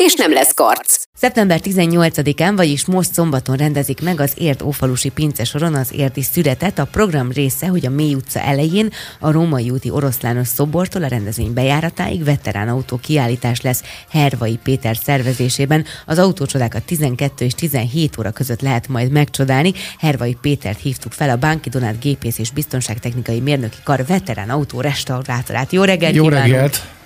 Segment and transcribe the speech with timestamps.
[0.00, 1.02] és nem lesz karc.
[1.14, 6.78] Szeptember 18-án, vagyis most szombaton rendezik meg az Érd Ófalusi Pince soron az érdi szüretet.
[6.78, 11.52] A program része, hogy a Mély utca elején a Római úti oroszlános szobortól a rendezvény
[11.52, 15.84] bejáratáig veterán autó kiállítás lesz Hervai Péter szervezésében.
[16.06, 19.72] Az autócsodákat 12 és 17 óra között lehet majd megcsodálni.
[19.98, 25.72] Hervai Pétert hívtuk fel a Bánki Donát gépész és biztonságtechnikai mérnöki kar veterán autó restaurátorát.
[25.72, 26.14] Jó reggelt!
[26.14, 26.52] Jó kívánunk!
[26.52, 26.98] reggelt!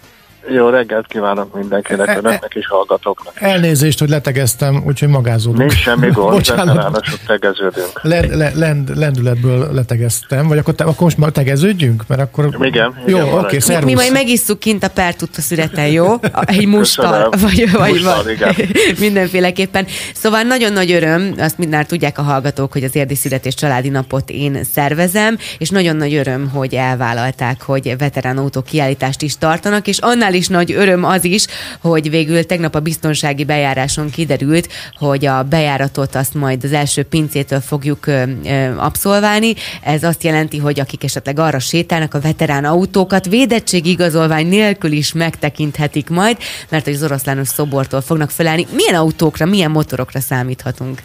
[0.49, 3.41] Jó reggelt kívánok mindenkinek, önöknek is hallgatóknak.
[3.41, 5.59] Elnézést, hogy letegeztem, úgyhogy magázódunk.
[5.59, 6.67] Nincs semmi gond, Bocsánat.
[6.67, 8.01] veteránosok tegeződünk.
[8.03, 12.05] Lend, le, lend, lendületből letegeztem, vagy akkor, te, akkor most már tegeződjünk?
[12.07, 12.45] Mert akkor...
[12.61, 13.85] Igen, igen, Jó, oké, szervusz.
[13.85, 16.15] Mi majd megisszuk kint a pertut a szüreten, jó?
[16.45, 18.55] Egy mustal, vagy, vagy, Mustal, igen.
[18.99, 19.87] mindenféleképpen.
[20.15, 24.31] Szóval nagyon nagy öröm, azt mindjárt tudják a hallgatók, hogy az Érdi Születés Családi Napot
[24.31, 29.99] én szervezem, és nagyon nagy öröm, hogy elvállalták, hogy veterán autó kiállítást is tartanak, és
[29.99, 31.47] annál is nagy öröm az is,
[31.81, 34.69] hogy végül tegnap a biztonsági bejáráson kiderült,
[34.99, 39.55] hogy a bejáratot azt majd az első pincétől fogjuk ö, ö, abszolválni.
[39.83, 46.09] Ez azt jelenti, hogy akik esetleg arra sétálnak, a veterán autókat védettségigazolvány nélkül is megtekinthetik
[46.09, 46.37] majd,
[46.69, 48.67] mert hogy az oroszlános szobortól fognak felállni.
[48.73, 50.99] Milyen autókra, milyen motorokra számíthatunk?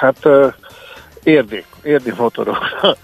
[0.00, 0.28] Hát
[1.24, 2.96] érdi, érdi motorokra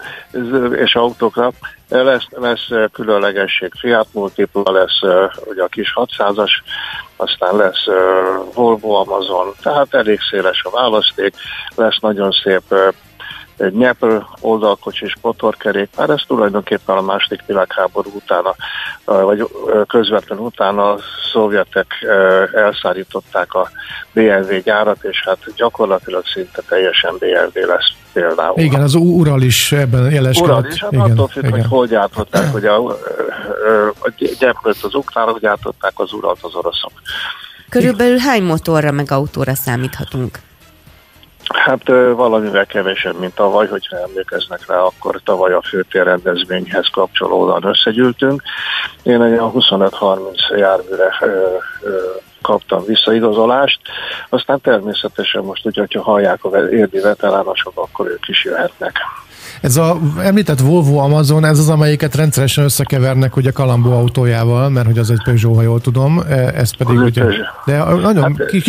[0.75, 1.51] és autókra.
[1.89, 3.71] Lesz, lesz különlegesség.
[3.79, 5.01] Fiat Multipla lesz
[5.45, 6.51] ugye a kis 600-as,
[7.15, 7.85] aztán lesz
[8.53, 11.35] Volvo Amazon, tehát elég széles a választék,
[11.75, 12.93] lesz nagyon szép
[13.61, 18.55] egy Nyepr oldalkocsis motorkerékpár, ez tulajdonképpen a második világháború utána,
[19.05, 19.47] vagy
[19.87, 20.99] közvetlenül utána a
[21.31, 23.69] szovjetek ö, elszárították a
[24.13, 28.59] BMW gyárat, és hát gyakorlatilag szinte teljesen BMW lesz például.
[28.59, 30.49] Igen, az Ural is ebben jeleskedett.
[30.49, 31.59] Ural is, hát igen, attól függ, igen.
[31.59, 32.87] hogy hol gyártották, hogy a,
[33.99, 36.91] a gyepköt az ukránok gyártották, az uralt az oroszok.
[37.69, 40.39] Körülbelül hány motorra meg autóra számíthatunk?
[41.47, 48.41] Hát valamivel kevesebb, mint tavaly, hogyha emlékeznek rá, akkor tavaly a főtér rendezvényhez kapcsolódóan összegyűltünk.
[49.03, 51.17] Én egy olyan 25-30 járműre
[52.41, 53.79] kaptam visszaigazolást,
[54.29, 58.97] aztán természetesen most ugye, hogyha hallják a érdi veteránosok, akkor ők is jöhetnek.
[59.61, 64.97] Ez a említett Volvo Amazon, ez az, amelyiket rendszeresen összekevernek ugye Kalambó autójával, mert hogy
[64.97, 67.47] az egy Peugeot, ha jól tudom, e, ez pedig Az ugye, Peugeot.
[67.65, 68.63] de nagyon Hát, kis,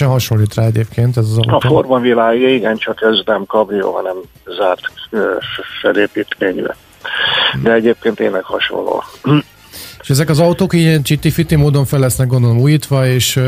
[0.00, 1.68] hasonlít rá egyébként ez az A autó.
[1.68, 4.14] formavilág, igen, csak ez nem kabrió, hanem
[4.56, 4.80] zárt
[5.80, 6.64] felépítményű.
[7.62, 9.02] De egyébként tényleg hasonló.
[10.02, 13.40] És ezek az autók ilyen csitti módon fel lesznek gondolom újítva, és,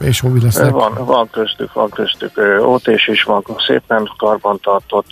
[0.00, 0.70] és új lesznek.
[0.70, 5.10] Van, van köztük, van köztük OT-s is van, szépen karbantartott,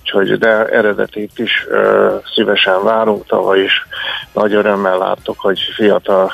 [0.00, 1.66] úgyhogy de eredetit is
[2.34, 3.26] szívesen várunk.
[3.26, 3.86] Tavaly is
[4.32, 6.32] nagy örömmel láttuk, hogy fiatal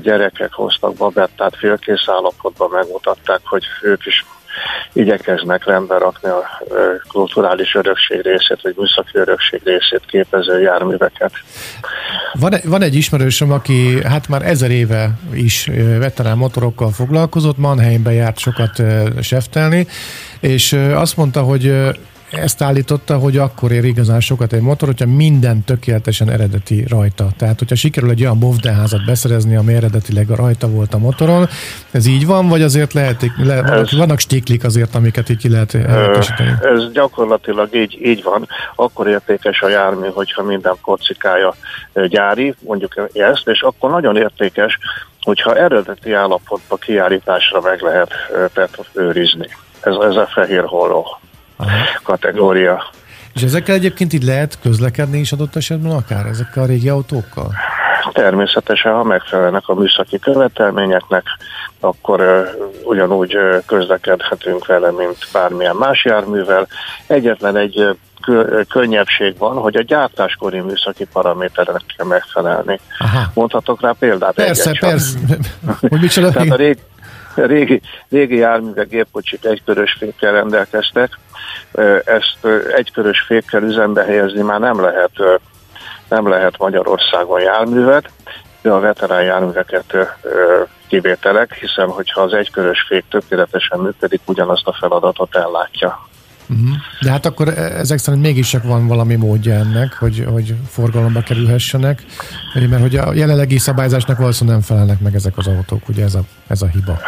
[0.00, 4.24] gyerekek hoztak babettát félkész állapotban, megmutatták, hogy ők is
[4.92, 6.42] igyekeznek rendbe rakni a
[7.08, 11.32] kulturális örökség részét, vagy műszaki örökség részét képező járműveket.
[12.32, 18.12] Van, e- van egy ismerősöm, aki hát már ezer éve is veterán motorokkal foglalkozott, Mannheimbe
[18.12, 18.82] járt sokat
[19.20, 19.86] seftelni,
[20.40, 21.74] és azt mondta, hogy
[22.30, 27.26] ezt állította, hogy akkor ér igazán sokat egy motor, hogyha minden tökéletesen eredeti rajta.
[27.38, 31.48] Tehát, hogyha sikerül egy olyan bovdeházat beszerezni, ami eredetileg rajta volt a motoron,
[31.90, 35.72] ez így van, vagy azért lehet, le, vannak, vannak stiklik azért, amiket így ki lehet
[35.72, 36.50] helyettesíteni?
[36.62, 38.48] Ez gyakorlatilag így, így van.
[38.74, 41.54] Akkor értékes a jármű, hogyha minden kocikája
[42.08, 44.78] gyári, mondjuk ezt, és akkor nagyon értékes,
[45.20, 48.10] hogyha eredeti állapotba kiállításra meg lehet
[48.52, 49.48] tehát őrizni.
[49.80, 51.20] Ez, ez a fehér holló
[52.02, 52.82] kategória.
[53.34, 57.52] És ezekkel egyébként így lehet közlekedni is adott esetben akár ezekkel a régi autókkal?
[58.12, 61.24] Természetesen, ha megfelelnek a műszaki követelményeknek,
[61.80, 62.42] akkor ö,
[62.84, 66.66] ugyanúgy ö, közlekedhetünk vele, mint bármilyen más járművel.
[67.06, 67.78] Egyetlen egy
[68.26, 72.80] ö, könnyebbség van, hogy a gyártáskori műszaki paramétereknek kell megfelelni.
[72.98, 73.30] Aha.
[73.34, 74.34] Mondhatok rá példát?
[74.34, 75.18] Persze, egyet persze.
[75.88, 76.30] Hogy micsoda?
[76.30, 76.80] Tehát a régi,
[77.34, 81.18] régi, régi járművek, gépkocsik egykörös fékkel rendelkeztek.
[82.04, 82.46] Ezt
[82.76, 85.12] egykörös fékkel üzembe helyezni már nem lehet,
[86.08, 88.10] nem lehet Magyarországon járművet,
[88.62, 89.96] de a veterán járműveket
[90.88, 96.08] kivételek, hiszen hogyha az egykörös fék tökéletesen működik, ugyanazt a feladatot ellátja.
[96.48, 96.76] Uh-huh.
[97.00, 102.02] De hát akkor ezek szerint mégis csak van valami módja ennek, hogy, hogy forgalomba kerülhessenek,
[102.54, 106.20] mert hogy a jelenlegi szabályzásnak valószínűleg nem felelnek meg ezek az autók, ugye ez a,
[106.46, 106.98] ez a hiba.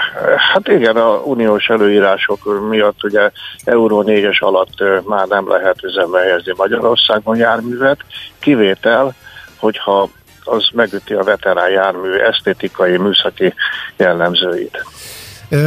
[0.64, 3.30] Hát igen, a uniós előírások miatt ugye
[3.64, 7.98] Euró 4-es alatt már nem lehet üzembe helyezni Magyarországon járművet,
[8.38, 9.14] kivétel,
[9.56, 10.10] hogyha
[10.44, 13.54] az megüti a veterán jármű esztétikai, műszaki
[13.96, 14.84] jellemzőit.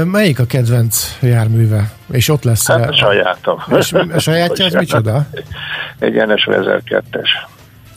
[0.03, 1.91] Melyik a kedvenc járműve?
[2.11, 2.93] És ott lesz hát a...
[2.93, 3.63] sajátom.
[3.77, 5.25] És a sajátja az micsoda?
[5.99, 7.29] Egy NSU 1002-es.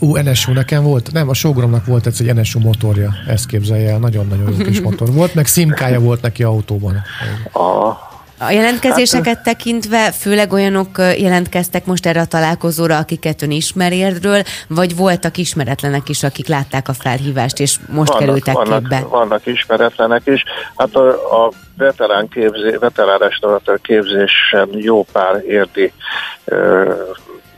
[0.05, 4.55] Ú, NSU nekem volt, nem, a sógromnak volt egy NSU motorja, ezt képzelje el, nagyon-nagyon
[4.59, 7.03] jó kis motor volt, meg szimkája volt neki autóban.
[7.53, 7.89] A,
[8.39, 14.43] a jelentkezéseket hát, tekintve főleg olyanok jelentkeztek most erre a találkozóra, akiket ön ismer érdről,
[14.69, 19.07] vagy voltak ismeretlenek is, akik látták a felhívást, és most vannak, kerültek vannak, képbe?
[19.09, 20.45] Vannak ismeretlenek is.
[20.77, 21.09] Hát a,
[21.45, 25.93] a veterán, képzé, veterán restauratőr képzésen jó pár érdi
[26.45, 26.93] ö,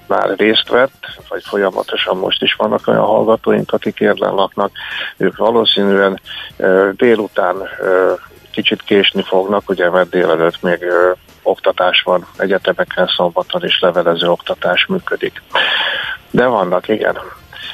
[0.08, 4.70] már részt vett, vagy folyamatosan most is vannak olyan hallgatóink, akik érden laknak,
[5.16, 6.20] ők valószínűen
[6.92, 7.56] délután
[8.50, 10.84] kicsit késni fognak, ugye mert délelőtt még
[11.42, 15.42] oktatás van, egyetemeken szombaton is levelező oktatás működik.
[16.30, 17.18] De vannak, igen.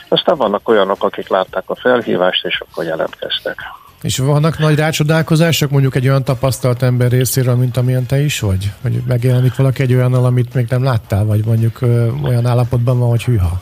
[0.09, 3.59] Aztán vannak olyanok, akik látták a felhívást, és akkor jelentkeztek.
[4.03, 8.73] És vannak nagy rácsodálkozások mondjuk egy olyan tapasztalt ember részéről, mint amilyen te is vagy?
[8.83, 13.09] Hogy megjelenik valaki egy olyannal, amit még nem láttál, vagy mondjuk ö, olyan állapotban van,
[13.09, 13.61] hogy hűha?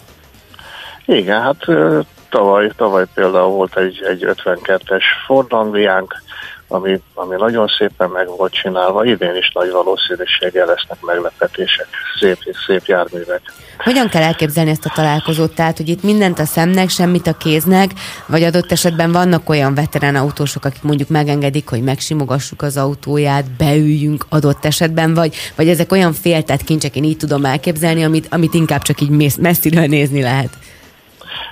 [1.04, 6.22] Igen, hát ö, tavaly, tavaly például volt egy, egy 52-es Ford Angliánk,
[6.72, 9.04] ami, ami nagyon szépen meg volt csinálva.
[9.04, 11.86] Idén is nagy valószínűséggel lesznek meglepetések,
[12.20, 13.40] szép, szép járművek.
[13.78, 15.54] Hogyan kell elképzelni ezt a találkozót?
[15.54, 17.90] Tehát, hogy itt mindent a szemnek, semmit a kéznek,
[18.26, 24.24] vagy adott esetben vannak olyan veterán autósok, akik mondjuk megengedik, hogy megsimogassuk az autóját, beüljünk
[24.28, 28.82] adott esetben, vagy, vagy ezek olyan féltett kincsek, én így tudom elképzelni, amit, amit inkább
[28.82, 30.50] csak így messziről nézni lehet.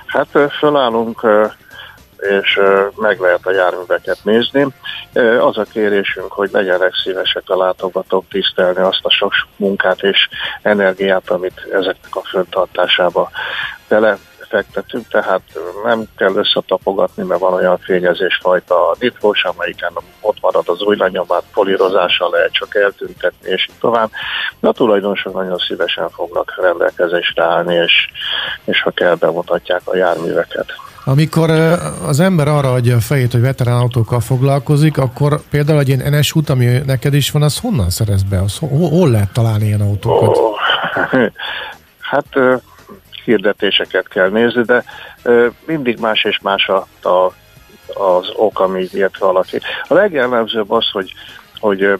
[0.05, 0.27] Hát
[0.59, 1.25] fölállunk
[2.19, 2.59] és
[2.95, 4.67] meg lehet a járműveket nézni.
[5.39, 10.29] Az a kérésünk, hogy legyenek szívesek a látogatók tisztelni azt a sok munkát és
[10.61, 13.29] energiát, amit ezeknek a föntartásába
[13.87, 14.17] bele
[14.49, 15.41] fektetünk, tehát
[15.83, 22.29] nem kell összetapogatni, mert van olyan fényezésfajta nitrós, amelyiken ott marad az új lenyomát, polírozással
[22.29, 24.09] lehet csak eltüntetni, és így tovább.
[24.59, 28.07] De a tulajdonosok nagyon szívesen fognak rendelkezésre állni, és,
[28.65, 30.73] és ha kell, bemutatják a járműveket.
[31.09, 31.49] Amikor
[32.05, 36.35] az ember arra adja a fejét, hogy veterán autókkal foglalkozik, akkor például egy ilyen NS
[36.35, 38.41] út, ami neked is van, az honnan szerez be?
[38.41, 40.37] Az, hol, lehet találni ilyen autókat?
[40.37, 40.55] Oh,
[42.11, 42.25] hát
[43.25, 44.83] hirdetéseket kell nézni, de
[45.65, 47.33] mindig más és más a, a,
[47.99, 49.59] az ok, ami ilyet valaki.
[49.87, 51.13] A legjellemzőbb az, hogy,
[51.59, 51.99] hogy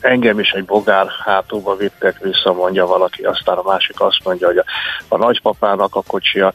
[0.00, 4.58] engem is egy bogár hátulba vittek vissza, mondja valaki, aztán a másik azt mondja, hogy
[4.58, 4.64] a,
[5.08, 6.52] a nagypapának a kocsia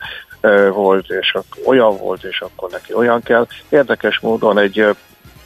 [0.71, 3.47] volt, és olyan volt, és akkor neki olyan kell.
[3.69, 4.95] Érdekes módon egy,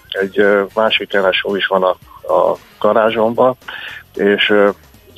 [0.10, 1.98] egy másik NSO is van a,
[2.34, 3.56] a garázsomban,
[4.14, 4.54] és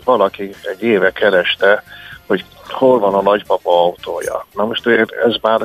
[0.03, 1.83] valaki egy éve kereste,
[2.27, 4.45] hogy hol van a nagypapa autója.
[4.53, 4.87] Na most
[5.25, 5.59] ez már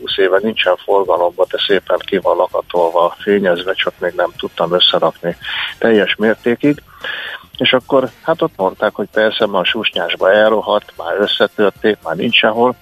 [0.00, 5.36] 20 éve nincsen forgalomban, de szépen ki van lakatolva, fényezve, csak még nem tudtam összerakni
[5.78, 6.82] teljes mértékig.
[7.56, 12.36] És akkor hát ott mondták, hogy persze már a susnyásba elrohadt, már összetörték, már nincs
[12.36, 12.76] sehol,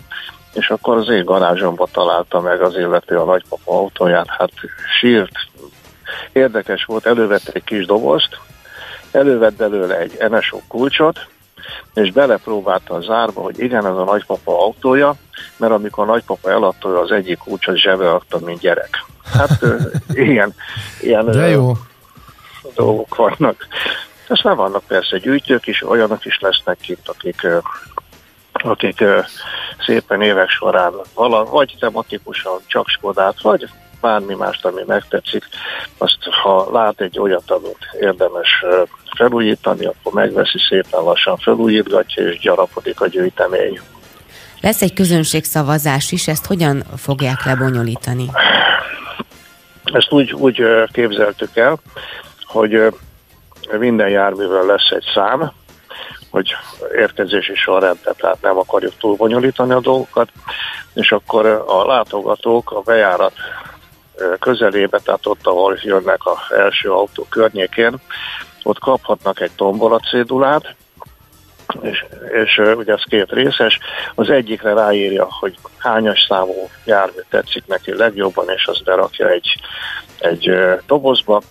[0.53, 4.53] és akkor az én garázsomba találta meg az illető a nagypapa autóját, hát
[5.01, 5.33] sírt.
[6.33, 8.39] Érdekes volt, elővette egy kis dobozt,
[9.11, 11.27] elővett belőle egy NSO kulcsot,
[11.95, 15.15] és belepróbálta a zárba, hogy igen, ez a nagypapa autója,
[15.57, 19.05] mert amikor a nagypapa eladta, az egyik kulcsot zsebe adta, mint gyerek.
[19.33, 19.61] Hát
[20.13, 20.55] ilyen,
[21.01, 21.73] ilyen De jó.
[22.75, 23.67] dolgok vannak.
[24.29, 27.47] Aztán vannak persze gyűjtők is, olyanok is lesznek itt, akik
[28.62, 29.04] akik
[29.87, 33.69] szépen évek során vala, vagy tematikusan csak Skodát, vagy
[34.00, 35.45] bármi mást, ami megtetszik,
[35.99, 38.64] azt ha lát egy olyat, amit érdemes
[39.16, 43.81] felújítani, akkor megveszi szépen lassan, felújítgatja, és gyarapodik a gyűjtemény.
[44.61, 48.31] Lesz egy közönségszavazás is, ezt hogyan fogják lebonyolítani?
[49.85, 51.78] Ezt úgy, úgy képzeltük el,
[52.45, 52.95] hogy
[53.78, 55.52] minden járművel lesz egy szám,
[56.33, 56.57] hogy
[56.97, 60.29] érkezési sorrendet, tehát nem akarjuk túlbonyolítani a dolgokat,
[60.95, 63.33] és akkor a látogatók a bejárat
[64.41, 68.01] közelébe, tehát ott, ahol jönnek az első autó környékén,
[68.62, 70.75] ott kaphatnak egy tombola cédulát,
[71.81, 72.05] és,
[72.45, 73.79] és ugye ez két részes,
[74.15, 79.57] az egyikre ráírja, hogy hányas számú jármű tetszik neki legjobban, és azt berakja egy,
[80.19, 80.51] egy
[80.87, 81.43] dobozba,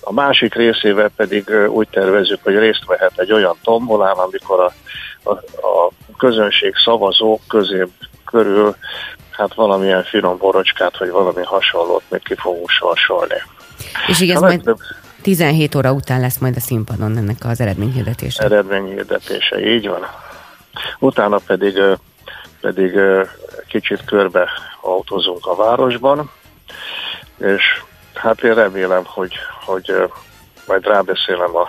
[0.00, 4.72] a másik részével pedig úgy tervezzük, hogy részt vehet egy olyan tombolán, amikor a,
[5.30, 5.32] a,
[5.66, 7.86] a közönség szavazók közé
[8.24, 8.76] körül
[9.30, 13.42] hát valamilyen finom borocskát, vagy valami hasonlót még ki fogunk sorsolni.
[14.06, 14.74] És ez majd
[15.22, 18.42] 17 óra után lesz majd a színpadon ennek az eredményhirdetése.
[18.42, 20.06] Eredményhirdetése, így van.
[20.98, 21.82] Utána pedig,
[22.60, 22.98] pedig
[23.68, 24.48] kicsit körbe
[24.80, 26.30] autózunk a városban,
[27.38, 27.82] és
[28.20, 29.32] hát én remélem, hogy,
[29.64, 29.92] hogy
[30.66, 31.68] majd rábeszélem a,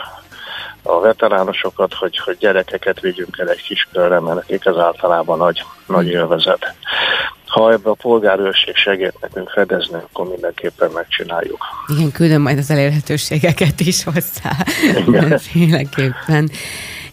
[0.84, 5.63] a veteránosokat, hogy, hogy gyerekeket vigyünk el egy kis körre, mert nekik ez általában nagy,
[5.88, 6.74] nagy élvezet.
[7.46, 11.65] Ha ebbe a polgárőrség segít nekünk fedezni, akkor mindenképpen megcsináljuk.
[11.88, 14.51] Igen, küldöm majd az elérhetőségeket is hozzá.
[15.53, 16.50] Mindenképpen.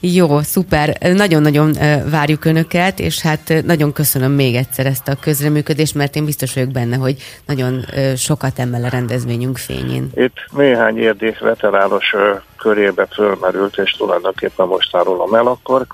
[0.00, 0.96] Jó, szuper.
[1.14, 1.76] Nagyon-nagyon
[2.10, 6.70] várjuk Önöket, és hát nagyon köszönöm még egyszer ezt a közreműködést, mert én biztos vagyok
[6.70, 7.84] benne, hogy nagyon
[8.16, 10.10] sokat emel a rendezvényünk fényén.
[10.14, 12.14] Itt néhány érdi veterános
[12.56, 15.86] körébe fölmerült, és tulajdonképpen most árulom el akkor,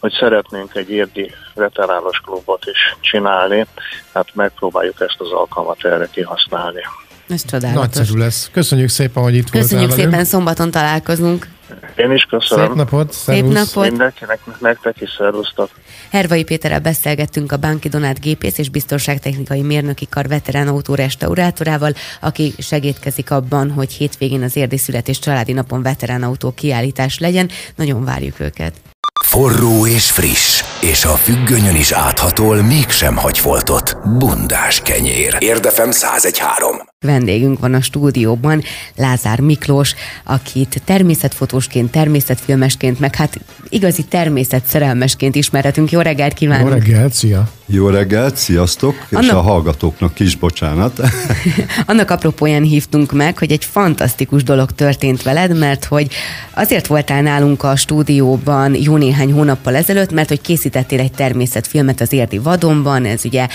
[0.00, 3.66] hogy szeretnénk egy érdi veterános klubot is csinálni,
[4.14, 6.80] hát megpróbáljuk ezt az alkalmat erre kihasználni.
[7.28, 7.82] Ez csodálatos.
[7.82, 8.50] Nagyszerű lesz.
[8.52, 10.28] Köszönjük szépen, hogy itt Köszönjük voltál szépen, velünk.
[10.28, 11.48] szombaton találkozunk.
[11.96, 12.66] Én is köszönöm.
[12.66, 13.88] Szép napot, Szép napot.
[13.88, 15.70] Mindenkinek, nektek is szervusztok.
[16.10, 22.54] Hervai Péterrel beszélgettünk a Bánki Donát gépész és biztonságtechnikai mérnöki kar veterán autó restaurátorával, aki
[22.58, 27.48] segítkezik abban, hogy hétvégén az érdi születés családi napon veterán autó kiállítás legyen.
[27.76, 28.74] Nagyon várjuk őket.
[29.32, 33.96] Forró és friss, és a függönyön is áthatol, mégsem hagy foltot.
[34.18, 35.36] Bundás kenyér.
[35.38, 36.76] Érdefem 1013.
[37.00, 38.62] Vendégünk van a stúdióban,
[38.96, 45.90] Lázár Miklós, akit természetfotósként, természetfilmesként, meg hát igazi természetszerelmesként ismerhetünk.
[45.90, 46.68] Jó reggelt kívánok!
[46.68, 47.48] Jó reggelt, szia!
[47.74, 49.24] Jó reggelt, sziasztok, Annak...
[49.24, 51.00] és a hallgatóknak is bocsánat.
[51.86, 56.08] Annak apropóján hívtunk meg, hogy egy fantasztikus dolog történt veled, mert hogy
[56.54, 62.12] azért voltál nálunk a stúdióban jó néhány hónappal ezelőtt, mert hogy készítettél egy természetfilmet az
[62.12, 63.46] Érdi Vadonban, ez ugye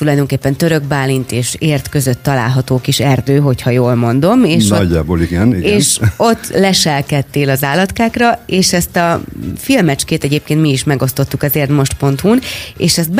[0.00, 4.44] tulajdonképpen Török Bálint és Ért között található kis erdő, hogyha jól mondom.
[4.44, 5.72] És Nagyjából ott, igen, igen.
[5.72, 9.20] És ott leselkedtél az állatkákra, és ezt a
[9.56, 12.40] filmecskét egyébként mi is megosztottuk az érdmost.hu-n,
[12.76, 13.10] és ezt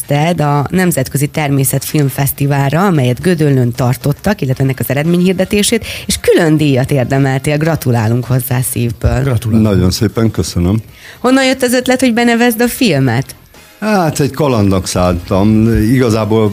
[0.00, 7.56] benevezted a Nemzetközi Természetfilmfesztiválra, amelyet Gödöllön tartottak, illetve ennek az eredményhirdetését, és külön díjat érdemeltél.
[7.56, 9.22] Gratulálunk hozzá szívből.
[9.22, 9.68] Gratulálunk.
[9.68, 10.82] Nagyon szépen köszönöm.
[11.18, 13.34] Honnan jött az ötlet, hogy benevezd a filmet?
[13.80, 15.76] Hát egy kalandnak szálltam.
[15.82, 16.52] Igazából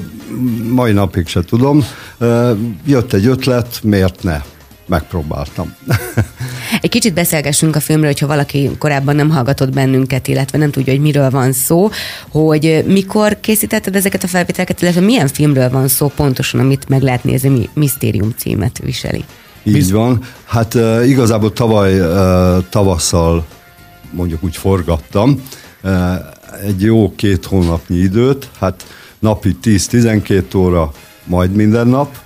[0.70, 1.86] mai napig se tudom.
[2.86, 4.42] Jött egy ötlet, miért ne?
[4.88, 5.76] Megpróbáltam.
[6.82, 11.02] Egy kicsit beszélgessünk a filmről, hogyha valaki korábban nem hallgatott bennünket, illetve nem tudja, hogy
[11.02, 11.90] miről van szó,
[12.30, 17.24] hogy mikor készítetted ezeket a felvételeket, illetve milyen filmről van szó pontosan, amit meg lehet
[17.24, 19.24] nézni, mi Misztérium címet viseli.
[19.64, 20.24] Így van.
[20.44, 23.46] Hát uh, igazából tavaly uh, tavasszal
[24.12, 25.42] mondjuk úgy forgattam,
[25.84, 25.92] uh,
[26.66, 28.86] egy jó két hónapnyi időt, hát
[29.20, 30.92] napi 10-12 óra,
[31.24, 32.18] majd minden nap,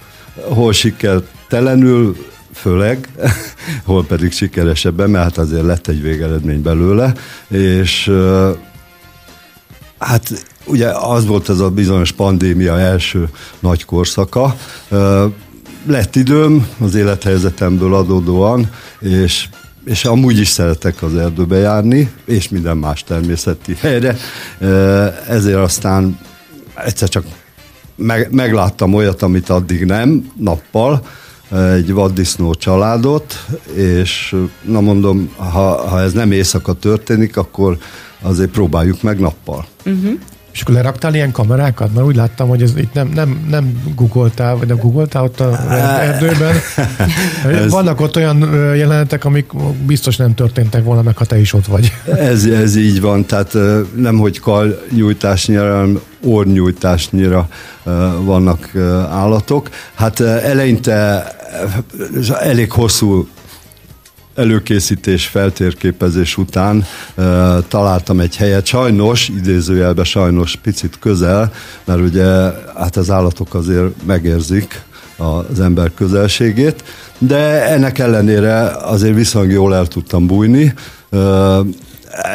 [0.41, 2.15] hol sikertelenül,
[2.61, 3.09] főleg,
[3.85, 7.13] hol pedig sikeresebben, mert hát azért lett egy végeredmény belőle,
[7.47, 8.11] és
[9.97, 14.55] hát ugye az volt ez a bizonyos pandémia első nagy korszaka,
[15.85, 19.47] lett időm az élethelyzetemből adódóan, és
[19.85, 24.17] és amúgy is szeretek az erdőbe járni, és minden más természeti helyre,
[25.27, 26.19] ezért aztán
[26.75, 27.25] egyszer csak
[27.95, 31.07] meg, megláttam olyat, amit addig nem, nappal,
[31.51, 37.77] egy vaddisznó családot, és na mondom, ha, ha ez nem éjszaka történik, akkor
[38.21, 39.65] azért próbáljuk meg nappal.
[39.85, 40.19] Uh-huh.
[40.57, 41.93] És akkor leraktál ilyen kamerákat?
[41.93, 45.71] Mert úgy láttam, hogy ez itt nem, nem, nem googoltál, vagy nem googoltál ott a
[46.01, 46.55] erdőben.
[47.63, 47.71] ez...
[47.71, 48.39] Vannak ott olyan
[48.75, 49.51] jelenetek, amik
[49.85, 51.93] biztos nem történtek volna meg, ha te is ott vagy.
[52.05, 53.57] ez, ez így van, tehát
[53.95, 57.47] nem, hogy kal nyújtásnyira, hanem ornyújtásnyira
[58.23, 58.71] vannak
[59.09, 59.69] állatok.
[59.93, 61.27] Hát eleinte
[62.39, 63.27] elég hosszú
[64.37, 67.23] előkészítés, feltérképezés után uh,
[67.67, 71.51] találtam egy helyet, sajnos, idézőjelbe sajnos picit közel,
[71.85, 72.25] mert ugye
[72.75, 74.81] hát az állatok azért megérzik
[75.17, 76.83] az ember közelségét,
[77.17, 80.73] de ennek ellenére azért viszonylag jól el tudtam bújni.
[81.11, 81.67] Uh,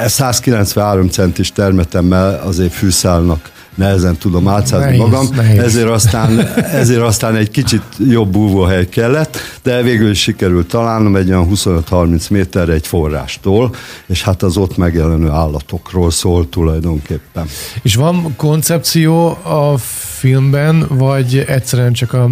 [0.07, 5.59] 193 centis termetemmel azért fűszálnak nehezen tudom átszázni magam, nehéz.
[5.62, 6.38] Ezért, aztán,
[6.83, 12.31] ezért aztán egy kicsit jobb búvóhely kellett, de végül is sikerült találnom egy olyan 25-30
[12.31, 13.75] méterre egy forrástól,
[14.07, 17.47] és hát az ott megjelenő állatokról szól tulajdonképpen.
[17.83, 19.75] És van koncepció a
[20.23, 22.29] filmben, vagy egyszerűen csak a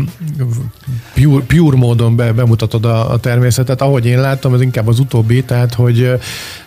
[1.14, 3.80] pure, pure módon be, bemutatod a, a természetet?
[3.80, 6.18] Ahogy én láttam, ez inkább az utóbbi, tehát hogy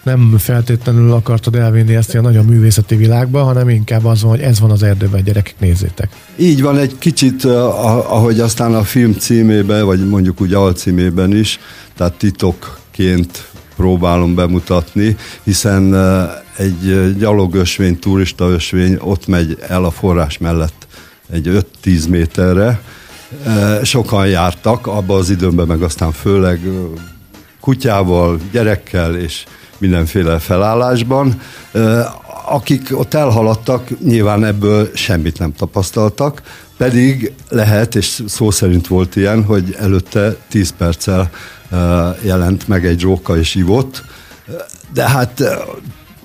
[0.04, 4.60] nem feltétlenül akartad elvinni ezt a nagyon művészeti világba, hanem inkább az van, hogy ez
[4.64, 6.10] van az erdőben, gyerekek, nézzétek.
[6.36, 11.60] Így van, egy kicsit, ahogy aztán a film címében, vagy mondjuk úgy alcímében is,
[11.96, 15.96] tehát titokként próbálom bemutatni, hiszen
[16.58, 20.88] egy gyalogösvény, turista ösvény ott megy el a forrás mellett
[21.32, 22.82] egy 5-10 méterre.
[23.84, 26.60] Sokan jártak abban az időben, meg aztán főleg
[27.60, 29.44] kutyával, gyerekkel és
[29.84, 31.42] mindenféle felállásban.
[32.46, 36.42] Akik ott elhaladtak, nyilván ebből semmit nem tapasztaltak,
[36.78, 41.30] pedig lehet, és szó szerint volt ilyen, hogy előtte 10 perccel
[42.22, 44.04] jelent meg egy róka és ivott,
[44.94, 45.44] de hát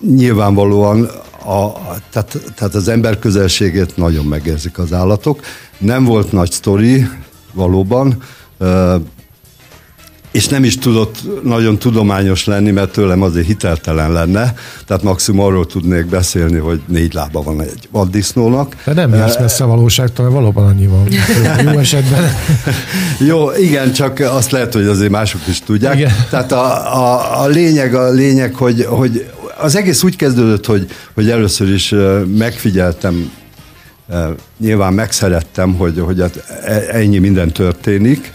[0.01, 1.09] nyilvánvalóan
[1.45, 1.73] a,
[2.11, 5.41] tehát, tehát az ember közelségét nagyon megérzik az állatok.
[5.79, 7.09] Nem volt nagy sztori,
[7.53, 8.23] valóban,
[10.31, 14.55] és nem is tudott nagyon tudományos lenni, mert tőlem azért hiteltelen lenne,
[14.87, 18.77] tehát maximum arról tudnék beszélni, hogy négy lába van egy vaddisznónak.
[18.85, 21.09] De nem jársz messze a valóságtól, mert valóban annyi van.
[21.73, 22.33] Jó esetben.
[23.19, 25.97] Jó, igen, csak azt lehet, hogy azért mások is tudják.
[25.97, 26.13] Igen.
[26.31, 31.31] Tehát a, a, a lényeg, a lényeg, hogy, hogy az egész úgy kezdődött, hogy, hogy
[31.31, 31.95] először is
[32.37, 33.31] megfigyeltem,
[34.59, 38.33] nyilván megszerettem, hogy, hogy hát e, ennyi minden történik,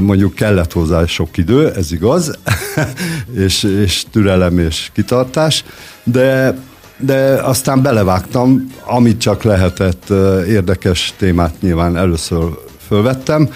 [0.00, 2.38] mondjuk kellett hozzá sok idő, ez igaz,
[3.44, 5.64] és, és türelem és kitartás,
[6.04, 6.58] de,
[6.98, 10.10] de aztán belevágtam, amit csak lehetett,
[10.48, 13.48] érdekes témát nyilván először fölvettem,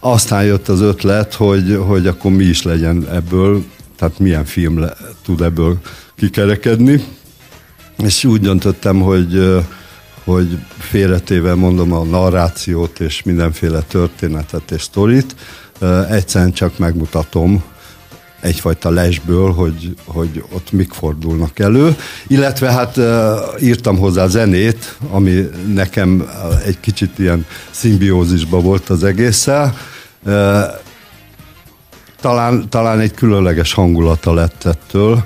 [0.00, 3.64] aztán jött az ötlet, hogy, hogy akkor mi is legyen ebből,
[3.96, 5.78] tehát milyen film le, tud ebből
[6.16, 7.04] kikerekedni,
[7.96, 9.62] és úgy döntöttem, hogy,
[10.28, 15.36] hogy félretéve mondom a narrációt és mindenféle történetet és sztorit,
[16.10, 17.62] egyszerűen csak megmutatom
[18.40, 23.00] egyfajta lesből, hogy, hogy ott mik fordulnak elő, illetve hát
[23.60, 26.28] írtam hozzá zenét, ami nekem
[26.66, 29.76] egy kicsit ilyen szimbiózisban volt az egésszel,
[32.20, 35.24] talán, talán egy különleges hangulata lett ettől,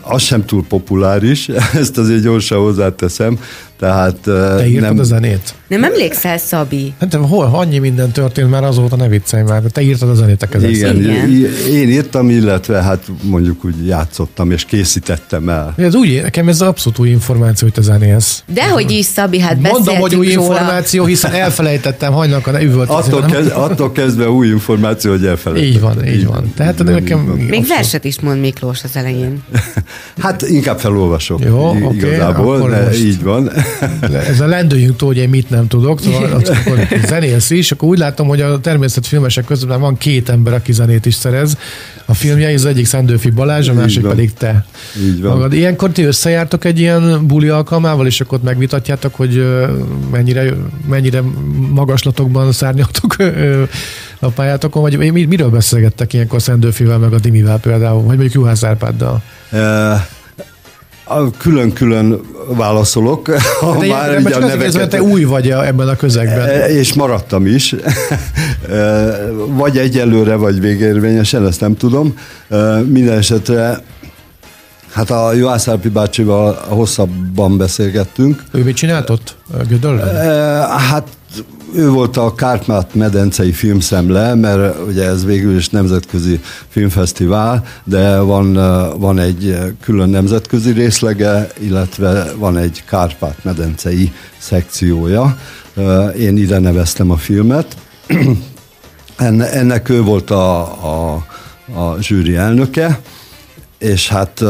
[0.00, 1.48] az sem túl populáris,
[1.82, 3.38] ezt azért gyorsan hozzáteszem,
[3.82, 4.16] tehát...
[4.22, 4.98] Te írtad nem...
[4.98, 5.54] a zenét?
[5.68, 6.94] Nem emlékszel, Szabi?
[7.00, 10.58] Hát hol, annyi minden történt már azóta, ne viccelj már, te írtad a zenét a
[10.58, 11.30] Igen, Igen,
[11.72, 15.74] én írtam, illetve hát mondjuk úgy játszottam és készítettem el.
[15.76, 18.42] Ez úgy, nekem ez abszolút új információ, hogy te zenélsz.
[18.54, 20.52] Dehogy is, Szabi, hát Mondom, hogy új róla.
[20.52, 22.88] információ, hiszen elfelejtettem hajnalka, ne üvölt.
[22.88, 25.74] Attól, kez, attól kezdve új információ, hogy elfelejtettem.
[25.74, 26.52] Így van, így van.
[26.56, 27.18] Tehát nem, nekem...
[27.18, 27.68] Még abszolút.
[27.68, 29.42] verset is mond Miklós az elején.
[30.22, 31.44] hát inkább felolvasok.
[31.44, 33.50] Jó, igazából, okay, de így van.
[34.28, 37.98] Ez a lendüljünk túl, hogy én mit nem tudok, szóval akkor zenélsz is, akkor úgy
[37.98, 41.56] látom, hogy a természetfilmesek közben van két ember, aki zenét is szerez.
[42.04, 44.64] A filmje, az egyik Szendőfi Balázs, a másik pedig te.
[45.02, 45.32] Így van.
[45.32, 45.52] Magad.
[45.52, 49.46] Ilyenkor ti összejártok egy ilyen buli alkalmával, és akkor ott megvitatjátok, hogy
[50.10, 50.52] mennyire,
[50.88, 51.22] mennyire
[51.70, 53.16] magaslatokban szárnyaltok
[54.18, 59.22] a pályátokon, vagy miről beszélgettek ilyenkor Szendőfivel, meg a Dimivel például, vagy mondjuk Juhász Árpáddal?
[59.52, 59.60] Uh
[61.38, 63.28] Külön-külön válaszolok.
[63.60, 64.88] Ha de már ugye a neveket...
[64.88, 66.48] te új vagy ebben a közegben.
[66.48, 67.74] E, és maradtam is.
[68.70, 72.18] E, vagy egyelőre, vagy végérvényesen, ezt nem tudom.
[72.48, 73.82] E, minden esetre
[74.92, 78.42] Hát a Joász Árpi bácsival hosszabban beszélgettünk.
[78.52, 79.36] Ő mit csinált ott?
[79.68, 80.16] Gödöllön?
[80.68, 81.08] Hát
[81.74, 88.52] ő volt a Kárpát medencei filmszemle, mert ugye ez végül is nemzetközi filmfesztivál, de van,
[88.98, 95.38] van egy külön nemzetközi részlege, illetve van egy Kárpát medencei szekciója.
[96.18, 97.76] Én ide neveztem a filmet.
[99.52, 101.26] Ennek ő volt a, a,
[101.74, 103.00] a zsűri elnöke,
[103.78, 104.44] és hát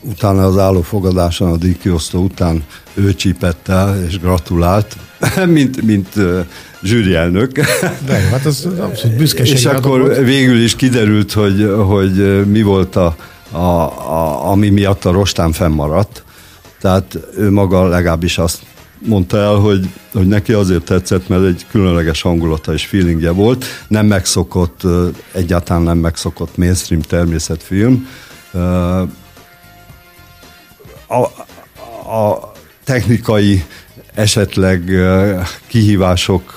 [0.00, 4.96] utána az állófogadáson, a díjkiosztó után ő csípett el és gratulált,
[5.46, 6.44] mint, mint uh,
[6.82, 7.52] zsűri elnök.
[8.06, 9.54] De hát az abszolút büszkeség.
[9.54, 10.16] És akkor volt.
[10.16, 13.16] végül is kiderült, hogy, hogy mi volt a,
[13.50, 16.24] a, a, ami miatt a rostán fennmaradt.
[16.80, 18.62] Tehát ő maga legalábbis azt
[18.98, 23.64] mondta el, hogy, hogy neki azért tetszett, mert egy különleges hangulata és feelingje volt.
[23.88, 24.80] Nem megszokott,
[25.32, 28.08] egyáltalán nem megszokott mainstream természetfilm.
[31.06, 31.22] A,
[32.12, 32.52] a,
[32.84, 33.64] technikai
[34.14, 34.90] esetleg
[35.66, 36.54] kihívások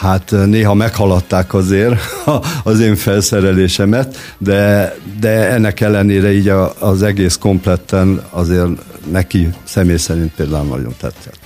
[0.00, 2.00] hát néha meghaladták azért
[2.64, 8.68] az én felszerelésemet, de, de ennek ellenére így az egész kompletten azért
[9.10, 11.40] neki személy szerint például nagyon tetszett.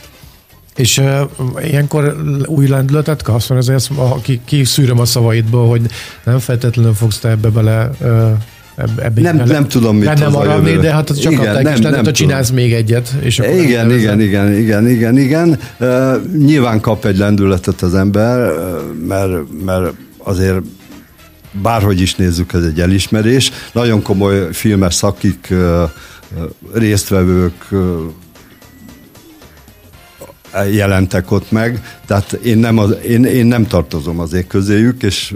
[0.75, 1.21] És uh,
[1.63, 3.91] ilyenkor új lendületet kapsz, mert azért
[4.23, 5.81] ki, ki szűröm a szavaidból, hogy
[6.25, 8.31] nem feltétlenül fogsz te ebbe bele uh,
[8.77, 11.81] ebbe nem, bele, nem tudom, mit nem maradni, de hát az csak igen, nem, is
[11.81, 13.15] lenne, nem csinálsz még egyet.
[13.21, 15.59] És akkor igen, igen, igen, igen, igen, igen.
[15.79, 18.53] Uh, nyilván kap egy lendületet az ember,
[19.07, 20.61] mert, mert azért
[21.63, 23.51] bárhogy is nézzük, ez egy elismerés.
[23.73, 25.55] Nagyon komoly filmes szakik,
[26.73, 27.69] résztvevők,
[30.73, 35.35] jelentek ott meg, tehát én nem, az, én, én nem tartozom azért közéjük, és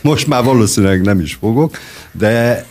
[0.00, 1.76] most már valószínűleg nem is fogok,
[2.12, 2.64] de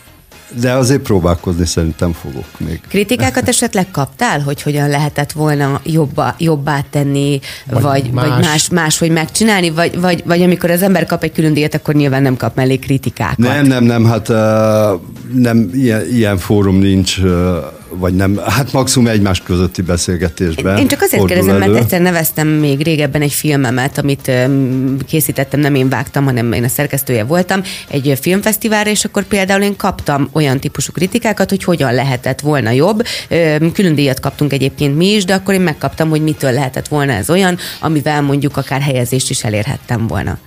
[0.62, 2.82] de azért próbálkozni szerintem fogok még.
[2.88, 8.28] Kritikákat esetleg kaptál, hogy hogyan lehetett volna jobbá, jobbá tenni, vagy, vagy, más.
[8.28, 11.94] vagy más, máshogy megcsinálni, vagy, vagy, vagy amikor az ember kap egy külön díjat, akkor
[11.94, 13.38] nyilván nem kap mellé kritikákat.
[13.38, 15.02] Nem, nem, nem, hát uh,
[15.34, 17.32] nem, ilyen, ilyen fórum nincs uh,
[17.96, 20.78] vagy nem, hát maximum egymás közötti beszélgetésben.
[20.78, 21.72] Én csak azért kérdezem, elő.
[21.72, 24.32] mert egyszer neveztem még régebben egy filmemet, amit
[25.08, 29.76] készítettem, nem én vágtam, hanem én a szerkesztője voltam, egy filmfesztiválra, és akkor például én
[29.76, 33.04] kaptam olyan típusú kritikákat, hogy hogyan lehetett volna jobb.
[33.74, 37.30] Külön díjat kaptunk egyébként mi is, de akkor én megkaptam, hogy mitől lehetett volna ez
[37.30, 40.38] olyan, amivel mondjuk akár helyezést is elérhettem volna.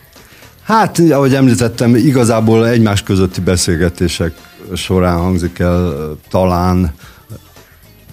[0.62, 4.32] Hát, ahogy említettem, igazából egymás közötti beszélgetések
[4.74, 5.94] során hangzik el
[6.30, 6.94] talán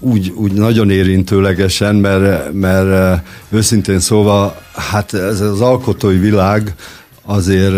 [0.04, 6.74] úgy, úgy nagyon érintőlegesen, mert, mert őszintén szóval, hát ez az alkotói világ
[7.26, 7.76] azért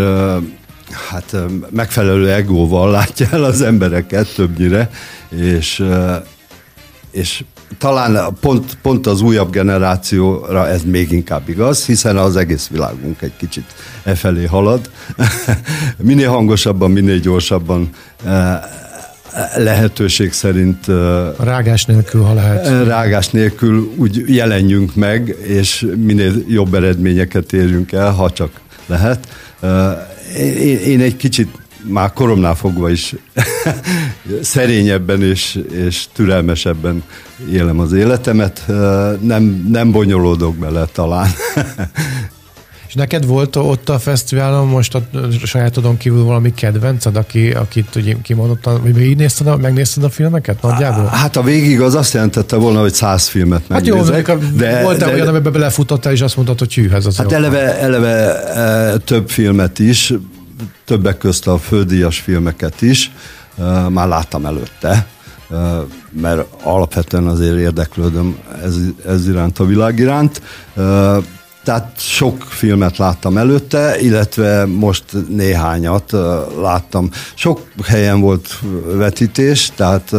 [1.10, 1.36] hát
[1.70, 4.90] megfelelő egóval látja el az embereket többnyire,
[5.28, 5.84] és,
[7.10, 7.44] és
[7.78, 13.36] talán pont, pont az újabb generációra ez még inkább igaz, hiszen az egész világunk egy
[13.36, 14.90] kicsit e felé halad.
[15.96, 17.90] minél hangosabban, minél gyorsabban
[19.56, 20.86] lehetőség szerint...
[21.38, 22.86] Rágás nélkül, ha lehet.
[22.86, 28.50] Rágás nélkül úgy jelenjünk meg, és minél jobb eredményeket érjünk el, ha csak
[28.86, 29.28] lehet.
[30.38, 31.48] Én, én egy kicsit
[31.88, 33.14] már koromnál fogva is
[34.40, 37.02] szerényebben és, és türelmesebben
[37.52, 38.64] élem az életemet.
[39.20, 41.28] Nem, nem bonyolódok bele talán.
[42.96, 45.02] neked volt ott a fesztiválon most a
[45.44, 51.04] sajátodon kívül valami kedvenced, aki, akit ugye kimondottan, vagy végignézted, a, megnézted a filmeket nagyjából?
[51.04, 54.26] Hát a végig az azt jelentette volna, hogy száz filmet megnézek.
[54.26, 57.16] Hát jó, de, volt de, olyan, amiben belefutottál, és azt mondtad, hogy hű, ez az
[57.16, 57.36] Hát jó.
[57.36, 60.12] eleve, eleve e, több filmet is,
[60.84, 63.12] többek közt a földíjas filmeket is,
[63.58, 65.06] e, már láttam előtte
[65.50, 65.56] e,
[66.20, 70.42] mert alapvetően azért érdeklődöm ez, ez iránt a világ iránt.
[71.66, 76.12] Tehát sok filmet láttam előtte, illetve most néhányat
[76.60, 77.10] láttam.
[77.34, 78.48] Sok helyen volt
[78.84, 80.12] vetítés, tehát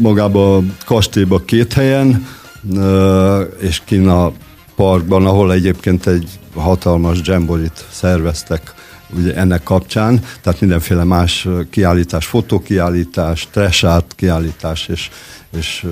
[0.00, 2.26] magában a kastélyban két helyen,
[3.60, 4.32] és kinn a
[4.76, 8.74] parkban, ahol egyébként egy hatalmas jamborit szerveztek
[9.16, 15.10] ugye ennek kapcsán, tehát mindenféle más kiállítás, fotókiállítás, trash art kiállítás és,
[15.56, 15.86] és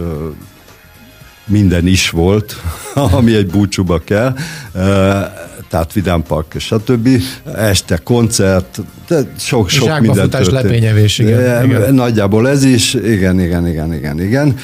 [1.46, 2.56] minden is volt,
[3.16, 4.34] ami egy búcsúba kell,
[5.68, 7.08] tehát Vidám Park stb.
[7.56, 8.80] Este koncert,
[9.38, 10.50] sok-sok minden történt.
[10.50, 11.94] lepényevés, igen, igen.
[11.94, 14.56] Nagyjából ez is, igen, igen, igen, igen, igen.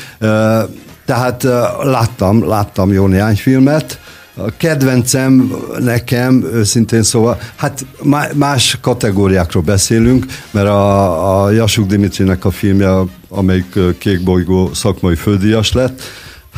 [1.05, 1.43] Tehát
[1.83, 3.99] láttam, láttam jó néhány filmet,
[4.35, 7.87] a kedvencem nekem, őszintén szóval, hát
[8.35, 12.91] más kategóriákról beszélünk, mert a, a Jasuk Dimitrinek a filmje,
[13.29, 16.03] amelyik Kékbolygó szakmai földíjas lett,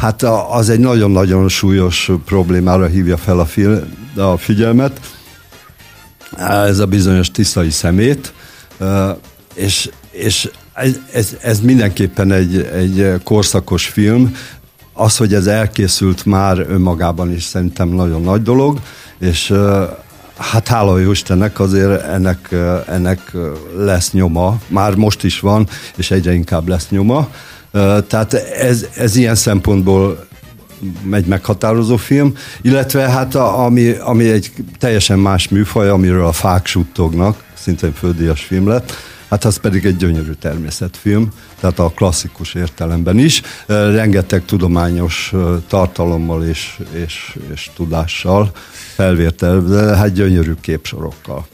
[0.00, 3.86] hát az egy nagyon-nagyon súlyos problémára hívja fel a, fil,
[4.16, 5.00] a figyelmet.
[6.38, 8.32] Ez a bizonyos tisztai szemét,
[9.54, 14.34] és, és ez, ez, ez mindenképpen egy, egy korszakos film.
[14.92, 18.80] Az, hogy ez elkészült már önmagában is szerintem nagyon nagy dolog,
[19.18, 19.54] és
[20.36, 22.54] hát hála jó Istennek azért ennek,
[22.86, 23.32] ennek
[23.76, 27.28] lesz nyoma, már most is van, és egyre inkább lesz nyoma.
[28.06, 30.28] Tehát ez, ez ilyen szempontból
[31.12, 36.66] egy meghatározó film, illetve hát a, ami, ami egy teljesen más műfaj, amiről a fák
[36.66, 38.92] suttognak, szintén földíjas film lett,
[39.28, 41.28] hát az pedig egy gyönyörű természetfilm,
[41.60, 45.32] tehát a klasszikus értelemben is, rengeteg tudományos
[45.68, 48.50] tartalommal és, és, és tudással
[48.94, 51.46] felvértel, hát gyönyörű képsorokkal.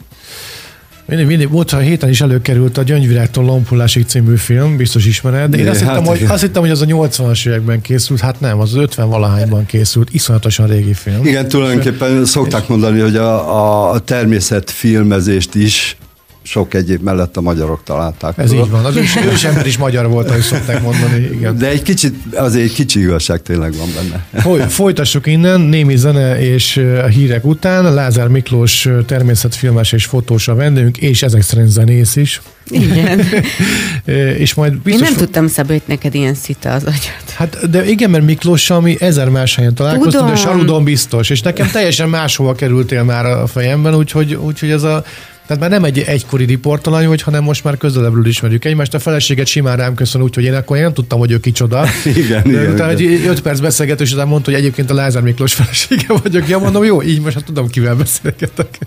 [1.07, 5.57] Mindig, mindig, volt, a héten is előkerült a Gyöngyvirágtól Lompulásig című film, biztos ismered, de
[5.57, 8.59] én azt, Hát hittem, hogy, azt hittem, hogy az a 80-as években készült, hát nem,
[8.59, 11.25] az 50 valahányban készült, iszonyatosan régi film.
[11.25, 15.97] Igen, tulajdonképpen szokták mondani, hogy a, a természetfilmezést is
[16.47, 18.37] sok egyéb mellett a magyarok találták.
[18.37, 18.59] Ez föl.
[18.59, 21.57] így van, az ős, ősember is magyar volt, ahogy szokták mondani, igen.
[21.57, 24.41] De egy kicsit, azért egy kicsi igazság tényleg van benne.
[24.41, 27.93] Foly, folytassuk innen, némi zene és ö, a hírek után.
[27.93, 32.41] Lázár Miklós ö, természetfilmes és fotós a vendégünk, és ezek szerint zenész is.
[32.69, 33.21] Igen.
[34.05, 35.07] Ö, És majd Én biztos...
[35.07, 37.29] nem tudtam, Szabó, hogy neked ilyen szita az agyad.
[37.35, 40.35] Hát, de igen, mert Miklóssal mi ezer más helyen találkoztunk, de Tudom.
[40.35, 45.03] Saludon biztos, és nekem teljesen máshova kerültél már a fejemben, úgyhogy, úgyhogy ez a
[45.47, 48.93] tehát már nem egy egykori riportalany vagy, hanem most már közelebbről ismerjük egymást.
[48.93, 51.85] A feleséget simán rám köszön, úgyhogy én akkor én nem tudtam, hogy ő kicsoda.
[52.15, 53.11] Igen, De igen, utána igen.
[53.11, 56.47] egy öt perc beszélgetés után mondta, hogy egyébként a Lázár Miklós felesége vagyok.
[56.47, 58.77] Ja, mondom, jó, így most hát tudom, kivel beszélgetek.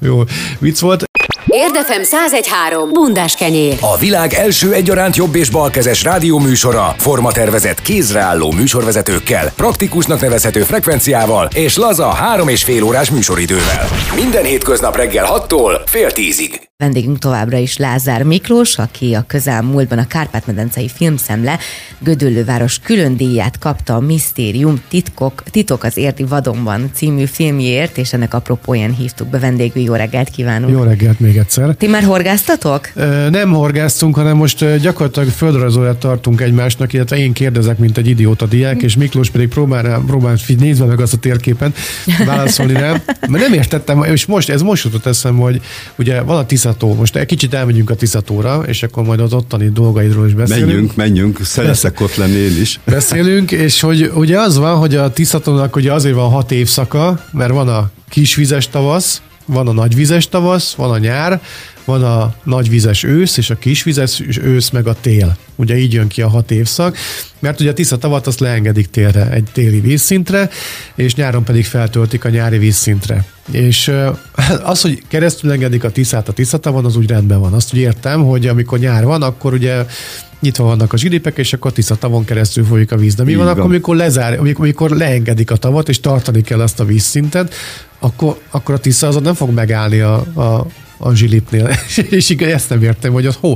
[0.00, 0.24] jó,
[0.58, 1.07] vicc volt.
[1.48, 2.92] Érdefem 1013.
[2.92, 3.78] Bundás kenyér.
[3.80, 11.76] A világ első egyaránt jobb és balkezes rádióműsora, formatervezett kézreálló műsorvezetőkkel, praktikusnak nevezhető frekvenciával és
[11.76, 13.88] laza három és fél órás műsoridővel.
[14.14, 16.67] Minden hétköznap reggel 6-tól fél tízig.
[16.84, 21.58] Vendégünk továbbra is Lázár Miklós, aki a közelmúltban a Kárpát-medencei filmszemle
[21.98, 28.34] Gödöllőváros külön díját kapta a Misztérium titkok, titok az érti vadonban című filmjéért, és ennek
[28.34, 29.82] apropóján hívtuk be vendégül.
[29.82, 30.72] Jó reggelt kívánunk!
[30.72, 31.74] Jó reggelt még egyszer.
[31.74, 32.90] Ti már horgáztatok?
[32.94, 38.46] Ö, Nem horgáztunk, hanem most gyakorlatilag földrajzóját tartunk egymásnak, illetve én kérdezek, mint egy idióta
[38.46, 41.74] diák, és Miklós pedig próbál, rá, próbál nézve meg azt a térképen
[42.26, 42.90] válaszolni rá.
[43.28, 45.60] Mert nem értettem, és most, ez most jutott eszembe, hogy
[45.96, 49.68] ugye van a Tiszató, most egy kicsit elmegyünk a Tiszatóra, és akkor majd az ottani
[49.68, 50.66] dolgaidról is beszélünk.
[50.66, 52.80] Menjünk, menjünk, szeretek ott lenni én is.
[52.84, 57.52] Beszélünk, és hogy ugye az van, hogy a Tiszatónak ugye azért van hat évszaka, mert
[57.52, 61.40] van a kisvizes tavasz, van a nagyvizes tavasz, van a nyár,
[61.88, 65.36] van a nagyvizes ősz, és a kisvizes ősz meg a tél.
[65.56, 66.96] Ugye így jön ki a hat évszak,
[67.38, 70.50] mert ugye a Tisza tavat azt leengedik télre, egy téli vízszintre,
[70.94, 73.24] és nyáron pedig feltöltik a nyári vízszintre.
[73.50, 73.92] És
[74.72, 77.52] az, hogy keresztül engedik a Tiszát a Tiszatavon, az úgy rendben van.
[77.52, 79.84] Azt úgy értem, hogy amikor nyár van, akkor ugye
[80.40, 83.14] nyitva vannak a zsilipek, és akkor Tisza tavon keresztül folyik a víz.
[83.14, 83.54] De mi Így van, van.
[83.54, 87.54] akkor, amikor, lezár, amikor, amikor leengedik a tavat, és tartani kell azt a vízszintet,
[87.98, 90.66] akkor, akkor a Tisza azon nem fog megállni a, a,
[90.98, 91.70] a zsilipnél.
[92.10, 93.54] és igen, ezt nem értem, hogy az ho,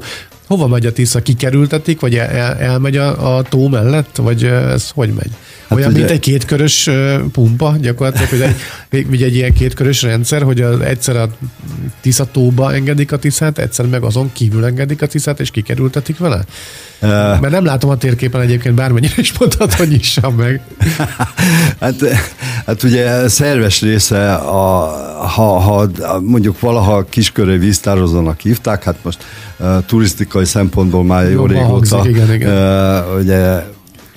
[0.52, 4.90] hova megy a Tisza, kikerültetik, vagy el, el, elmegy a, a tó mellett, vagy ez
[4.94, 5.30] hogy megy?
[5.68, 6.90] Hát Olyan, ugye- mint egy kétkörös
[7.32, 8.52] pumpa, gyakorlatilag, hogy
[8.98, 11.28] egy, vagy egy ilyen kétkörös rendszer, hogy az, egyszer a
[12.00, 16.44] Tisza tóba engedik a Tiszát, egyszer meg azon kívül engedik a Tiszát, és kikerültetik vele?
[17.02, 20.60] Uh, Mert nem látom a térképen egyébként bármennyire is mondhatod, hogy nyissam meg.
[21.80, 21.94] Hát,
[22.66, 24.86] hát ugye szerves része, a,
[25.26, 29.24] ha, ha mondjuk valaha kisköré víztározónak hívták, hát most
[29.58, 32.50] uh, turisztikai szempontból már jó régóta hangzik, igen, igen.
[32.50, 33.64] Uh, ugye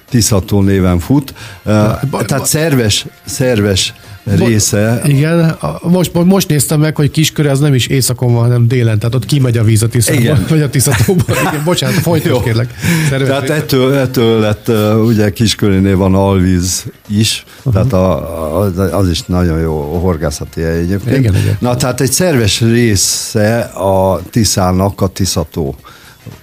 [0.09, 1.33] Tiszató néven fut.
[1.63, 1.73] Uh,
[2.09, 3.93] ba- tehát szerves, szerves
[4.25, 8.99] része Igen, most, most néztem meg, hogy kisköre az nem is éjszakon van, hanem délen,
[8.99, 11.23] tehát ott kimegy a víz a Tiszába, vagy a Tiszatóba.
[11.49, 12.73] Igen, bocsánat, folytasd kérlek.
[13.09, 13.53] Szerves Tehát része.
[13.53, 17.73] ettől, ettől lett, uh, ugye Kiskörénél van alvíz is, uh-huh.
[17.73, 21.17] tehát a, a, az is nagyon jó horgászati hely egyébként.
[21.17, 21.57] Igen, igen.
[21.59, 25.75] Na, tehát egy szerves része a Tiszának a Tiszató.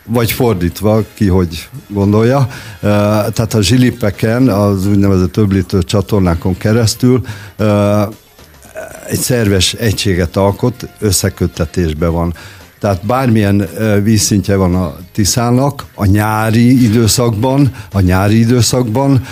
[0.04, 2.48] Vagy fordítva, ki hogy gondolja.
[2.80, 7.22] Tehát a zsilipeken, az úgynevezett öblítő csatornákon keresztül
[9.08, 12.34] egy szerves egységet alkot, összeköttetésben van.
[12.80, 13.68] Tehát bármilyen
[14.02, 19.24] vízszintje van a Tiszának, a nyári időszakban, a nyári időszakban,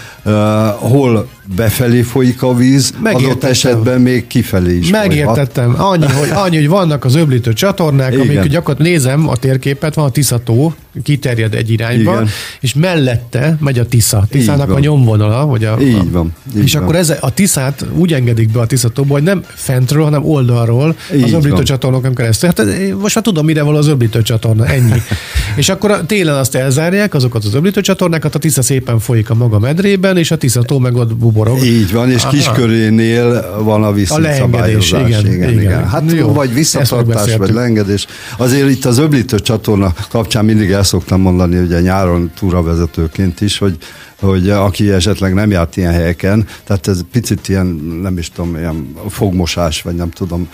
[0.79, 3.31] hol befelé folyik a víz, Megértettem.
[3.31, 5.09] adott esetben még kifelé is folyhat.
[5.09, 5.75] Megértettem.
[5.79, 8.29] Annyi hogy, annyi, hogy vannak az öblítő csatornák, Igen.
[8.29, 12.29] amik gyakorlatilag nézem a térképet, van a Tiszató, kiterjed egy irányba, Igen.
[12.61, 14.27] és mellette megy a Tisza.
[14.31, 16.83] Tiszának a nyomvonala, vagy a, Így a, van, így és van.
[16.83, 21.23] akkor ez, a Tiszát úgy engedik be a Tiszatóba, hogy nem fentről, hanem oldalról Így
[21.23, 22.49] az öblítő csatornokon keresztül.
[22.49, 25.03] Hát eh, most már tudom, mire való az öblítő csatorna, ennyi.
[25.57, 29.35] és akkor a télen azt elzárják, azokat az öblítő csatornákat, a Tisza szépen folyik a
[29.35, 31.65] maga medrében, és a Tiszató meg ott buborog.
[31.65, 32.31] Így van, és Aha.
[32.31, 35.09] Kiskörénél van a leengedés, visszaszabályozás.
[35.09, 35.61] igen, igen, igen.
[35.61, 35.89] igen.
[35.89, 38.07] Hát Jó, vagy visszatartás, vagy leengedés.
[38.37, 43.77] Azért itt az öblítő csatorna kapcsán mindig el szoktam mondani, ugye nyáron túravezetőként is, hogy
[44.21, 47.67] hogy aki esetleg nem járt ilyen helyeken, tehát ez picit ilyen,
[48.03, 50.49] nem is tudom, ilyen fogmosás, vagy nem tudom,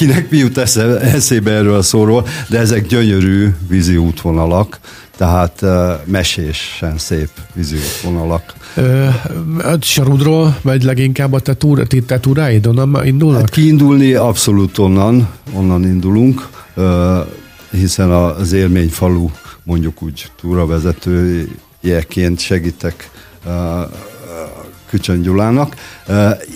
[0.00, 4.78] kinek mi jut eszébe erről a szóról, de ezek gyönyörű vízi útvonalak,
[5.16, 5.64] tehát
[6.04, 8.54] mesésen szép vízi útvonalak.
[9.62, 13.40] Hát Sarudról vagy leginkább a te, túr, te túráid onnan indulnak?
[13.40, 16.48] Hát kiindulni abszolút onnan, onnan indulunk,
[17.70, 19.30] hiszen az élményfalu
[19.62, 23.10] mondjuk úgy túravezetőjeként segítek
[24.88, 25.74] Kücsön Gyulának.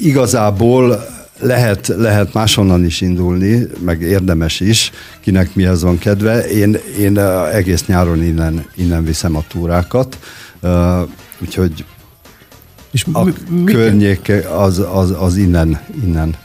[0.00, 1.12] Igazából
[1.44, 6.46] lehet, lehet máshonnan is indulni, meg érdemes is, kinek mihez van kedve.
[6.48, 7.18] Én, én
[7.52, 10.18] egész nyáron innen, innen viszem a túrákat,
[11.40, 11.84] úgyhogy
[12.90, 16.36] és a mi, környék az, az, az innen, innen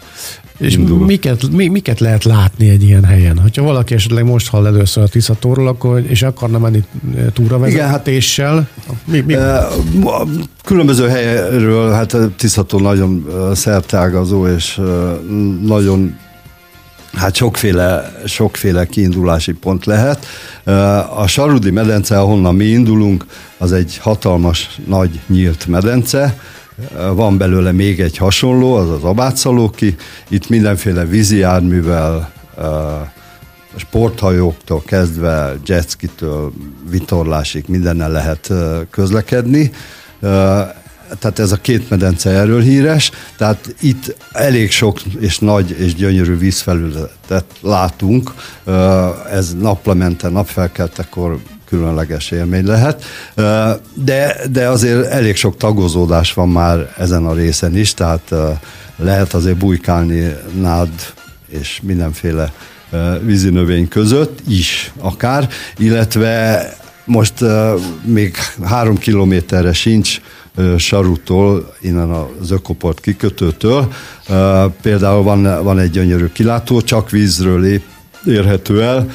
[0.60, 3.38] és miket, mi, miket lehet látni egy ilyen helyen?
[3.40, 6.84] Hogyha valaki esetleg most hall először a Tiszatóról, akkor, és akarna menni
[7.16, 8.56] e, túravezetéssel,
[8.88, 9.34] hát, mi, mi?
[9.34, 9.68] E,
[10.64, 14.82] különböző helyről, hát Tiszató nagyon e, szertágazó, és
[15.66, 16.16] nagyon
[17.14, 20.26] Hát sokféle, sokféle kiindulási pont lehet.
[21.16, 23.26] A Sarudi medence, ahonnan mi indulunk,
[23.58, 26.40] az egy hatalmas, nagy, nyílt medence,
[27.14, 29.96] van belőle még egy hasonló, az az Abátszalóki.
[30.28, 32.32] Itt mindenféle vízi járművel,
[33.76, 36.52] sporthajóktól kezdve, jetskitől,
[36.90, 38.52] vitorlásig mindennel lehet
[38.90, 39.72] közlekedni.
[41.20, 46.38] Tehát ez a két medence erről híres, tehát itt elég sok és nagy és gyönyörű
[46.38, 48.34] vízfelületet látunk.
[49.32, 51.40] Ez naplemente, napfelkeltekor
[51.70, 53.04] különleges élmény lehet.
[53.94, 58.34] De, de azért elég sok tagozódás van már ezen a részen is, tehát
[58.96, 60.90] lehet azért bujkálni nád
[61.50, 62.54] és mindenféle
[63.22, 66.70] vízinövény között is akár, illetve
[67.06, 67.34] most
[68.04, 70.22] még három kilométerre sincs
[70.78, 73.94] Sarutól, innen az Ökoport kikötőtől.
[74.82, 77.84] Például van, van egy gyönyörű kilátó, csak vízről lép,
[78.26, 79.10] érhető el,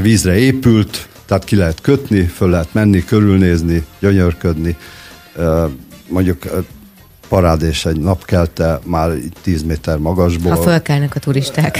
[0.00, 4.76] vízre épült, tehát ki lehet kötni, föl lehet menni, körülnézni, gyönyörködni.
[6.08, 6.42] Mondjuk
[7.28, 9.10] parád és egy napkelte már
[9.42, 10.52] 10 méter magasból.
[10.52, 11.78] Ha fölkelnek a turisták.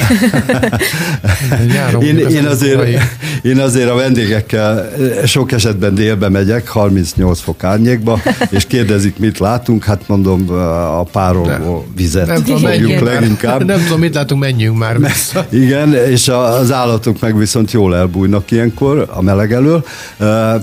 [2.01, 3.01] én, én, azért,
[3.43, 4.91] én azért a vendégekkel
[5.27, 10.51] sok esetben délbe megyek, 38 fok árnyékba, és kérdezik, mit látunk, hát mondom,
[10.99, 13.65] a pároló vizet nem tudom, fogjuk leginkább.
[13.65, 15.47] Nem tudom, mit látunk, menjünk már vissza.
[15.51, 19.85] Igen, és az állatok meg viszont jól elbújnak ilyenkor a meleg elől,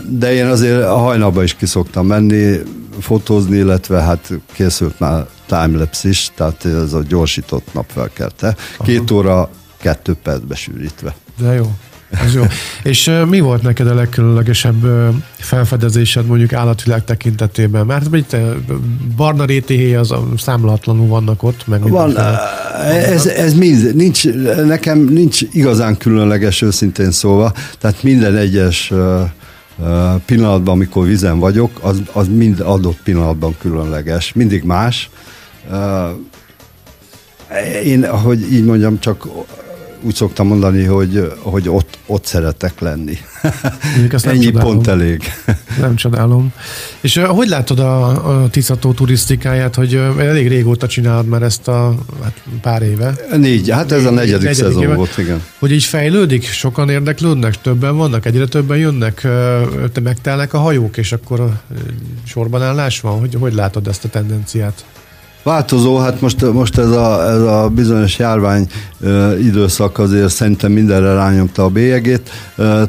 [0.10, 2.60] de én azért a hajnalba is kiszoktam menni,
[3.00, 4.30] fotózni, illetve hát
[4.72, 8.56] készült már timelapse is, tehát ez a gyorsított napfelkelte.
[8.84, 11.16] Két óra, kettő percbe sűrítve.
[11.38, 11.72] De jó.
[12.10, 12.44] Ez jó.
[12.84, 15.08] És uh, mi volt neked a legkülönlegesebb uh,
[15.38, 17.86] felfedezésed mondjuk állatvilág tekintetében?
[17.86, 18.36] Mert itt
[19.16, 22.18] barna rétéhé az számlatlanul vannak ott, meg Van,
[22.88, 24.28] ez, ez mind, nincs,
[24.66, 29.22] nekem nincs igazán különleges őszintén szóval, tehát minden egyes uh,
[30.26, 35.10] pillanatban, amikor vizen vagyok, az, az mind adott pillanatban különleges, mindig más.
[37.84, 39.28] Én, ahogy így mondjam, csak
[40.02, 43.18] úgy szoktam mondani, hogy, hogy ott, ott szeretek lenni.
[44.22, 44.74] Ennyi csodálom.
[44.74, 45.24] pont elég.
[45.80, 46.54] Nem csodálom.
[47.02, 48.08] És uh, hogy látod a,
[48.42, 53.16] a Tiszató turisztikáját, hogy uh, elég régóta csinálod már ezt a hát pár éve?
[53.38, 54.96] Négy, hát ez a negyedik, negyedik szezon éve.
[54.96, 55.44] volt, igen.
[55.60, 61.12] Hogy így fejlődik, sokan érdeklődnek, többen vannak, egyre többen jönnek, uh, megtelnek a hajók, és
[61.12, 61.60] akkor
[62.26, 63.20] sorban állás van?
[63.20, 64.86] Hogy, hogy látod ezt a tendenciát?
[65.44, 68.68] Változó, hát most, most ez, a, ez a bizonyos járvány
[69.00, 72.30] ö, időszak azért szerintem mindenre rányomta a bélyegét.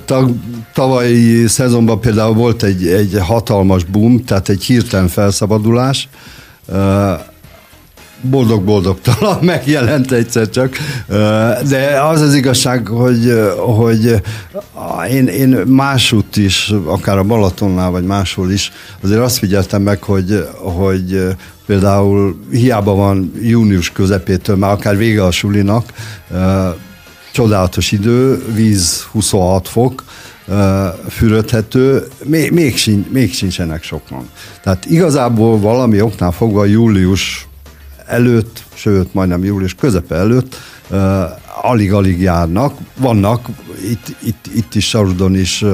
[0.04, 0.30] Tag,
[0.74, 6.08] tavalyi szezonban például volt egy, egy hatalmas boom, tehát egy hirtelen felszabadulás.
[6.68, 7.12] Ö,
[8.22, 10.76] boldog-boldogtalan megjelent egyszer csak,
[11.68, 14.22] de az az igazság, hogy, hogy
[15.10, 20.48] én, én másút is, akár a Balatonnál, vagy máshol is, azért azt figyeltem meg, hogy,
[20.58, 21.34] hogy
[21.66, 25.92] például hiába van június közepétől, már akár vége a sulinak,
[27.32, 30.04] csodálatos idő, víz 26 fok,
[31.08, 34.28] fürödhető, még, még, sincs, még sincsenek sokan.
[34.62, 37.46] Tehát igazából valami oknál fogva július
[38.06, 40.56] előtt, sőt majdnem július közepe előtt
[41.62, 42.78] alig-alig járnak.
[42.96, 43.48] Vannak
[43.90, 45.64] itt, itt, itt is Sarudon is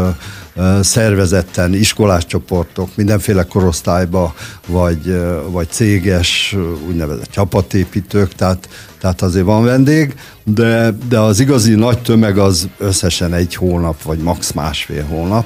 [0.80, 4.34] szervezetten iskolás csoportok, mindenféle korosztályba,
[4.66, 6.56] vagy, vagy céges,
[6.88, 8.68] úgynevezett csapatépítők, tehát,
[9.00, 14.18] tehát azért van vendég, de, de az igazi nagy tömeg az összesen egy hónap, vagy
[14.18, 15.44] max másfél hónap.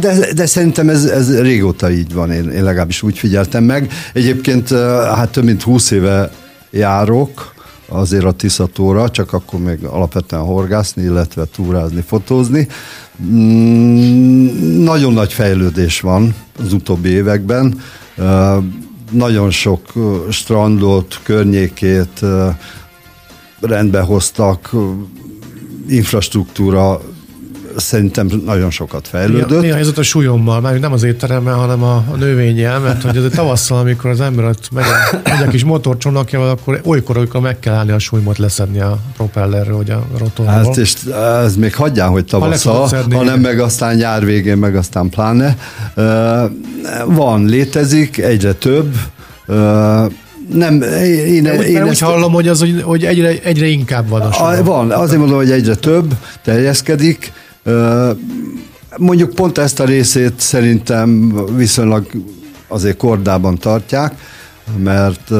[0.00, 3.92] De, de szerintem ez, ez régóta így van, én, én legalábbis úgy figyeltem meg.
[4.12, 4.68] Egyébként
[5.14, 6.30] hát több mint húsz éve
[6.70, 7.54] járok,
[7.88, 12.68] azért a Tiszatóra, csak akkor még alapvetően horgászni, illetve túrázni, fotózni.
[13.22, 17.80] Mm, nagyon nagy fejlődés van az utóbbi években.
[19.10, 19.92] Nagyon sok
[20.30, 22.20] strandot, környékét
[23.60, 24.70] rendbe hoztak,
[25.88, 27.00] infrastruktúra
[27.80, 29.60] szerintem nagyon sokat fejlődött.
[29.60, 30.60] Mi a helyzet a súlyommal?
[30.60, 34.44] Már nem az étteremmel, hanem a, a növényel, mert hogy az tavasszal, amikor az ember
[34.44, 34.84] ott megy,
[35.24, 39.76] megy a kis motorcsónakjával, akkor olykor, olykor meg kell állni a súlymot leszedni a propellerről,
[39.76, 40.52] vagy a rotorról.
[40.52, 40.94] Hát és
[41.42, 45.56] ez még hagyján, hogy tavasszal, ha hanem meg aztán nyár végén, meg aztán pláne.
[47.06, 48.94] Van, létezik, egyre több,
[50.52, 54.20] nem, én, én, én úgy ezt, hallom, hogy, az, hogy, hogy egyre, egyre inkább van
[54.20, 56.14] a, a Van, azért mondom, hogy egyre több,
[56.44, 57.32] terjeszkedik,
[58.96, 62.06] Mondjuk pont ezt a részét szerintem viszonylag
[62.68, 64.14] azért kordában tartják,
[64.76, 65.30] mert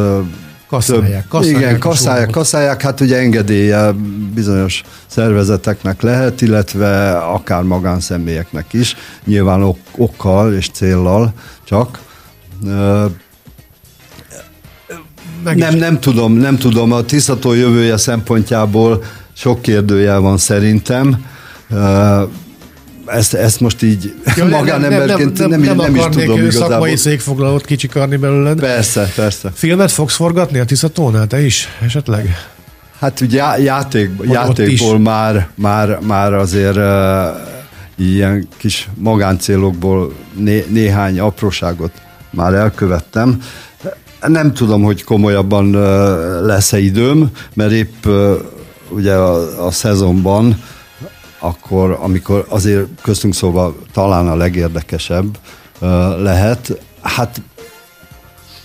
[0.69, 1.61] Kaszálják, kaszálják.
[1.61, 3.93] Igen, kaszálják, kaszálják, hát ugye engedélye
[4.35, 11.33] bizonyos szervezeteknek lehet, illetve akár magánszemélyeknek is, nyilván ok- okkal és céllal
[11.65, 11.99] csak.
[15.55, 19.03] nem, nem tudom, nem tudom, a tisztató jövője szempontjából
[19.33, 21.25] sok kérdőjel van szerintem
[23.07, 26.69] ezt, ezt most így ja, magánemberként nem, nem, nem, nem, nem, is tudom igazából.
[26.69, 28.61] szakmai székfoglalót kicsikarni belőled.
[28.61, 29.51] Persze, persze.
[29.55, 32.37] Filmet fogsz forgatni a Tiszatónál, te is esetleg?
[32.99, 36.85] Hát ugye játék, játékból már, már, már azért uh,
[37.97, 41.93] ilyen kis magáncélokból né, néhány apróságot
[42.31, 43.41] már elkövettem.
[44.27, 48.31] Nem tudom, hogy komolyabban uh, lesz-e időm, mert épp uh,
[48.89, 50.63] ugye a, a szezonban
[51.39, 55.39] akkor amikor azért köztünk szóval talán a legérdekesebb
[56.19, 57.41] lehet, hát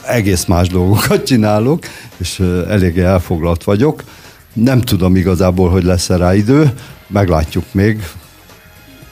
[0.06, 1.84] egész más dolgokat csinálok,
[2.18, 4.04] és eléggé elfoglalt vagyok.
[4.54, 6.74] Nem tudom igazából, hogy lesz-e rá idő,
[7.08, 8.08] meglátjuk még.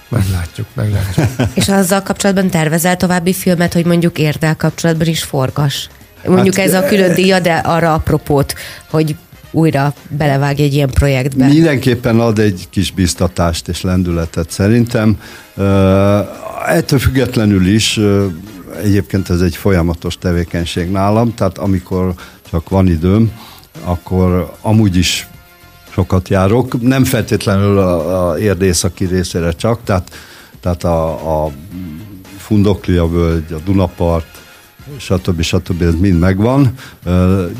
[0.09, 1.27] Meglátjuk, meglátjuk.
[1.53, 5.89] és azzal kapcsolatban tervezel további filmet, hogy mondjuk érdel kapcsolatban is forgas?
[6.25, 8.53] Mondjuk hát, ez a külön díja, de arra apropót,
[8.89, 9.15] hogy
[9.51, 11.47] újra belevág egy ilyen projektbe.
[11.47, 15.17] Mindenképpen ad egy kis biztatást és lendületet szerintem.
[16.67, 17.99] Ettől függetlenül is
[18.83, 22.13] egyébként ez egy folyamatos tevékenység nálam, tehát amikor
[22.49, 23.31] csak van időm,
[23.83, 25.27] akkor amúgy is
[25.89, 30.15] sokat járok, nem feltétlenül a, a érdészaki részére csak, tehát,
[30.59, 31.51] tehát a, a
[32.37, 34.41] Fundoklia völgy, a Dunapart,
[34.97, 35.41] stb.
[35.41, 35.81] stb.
[35.81, 36.73] ez mind megvan.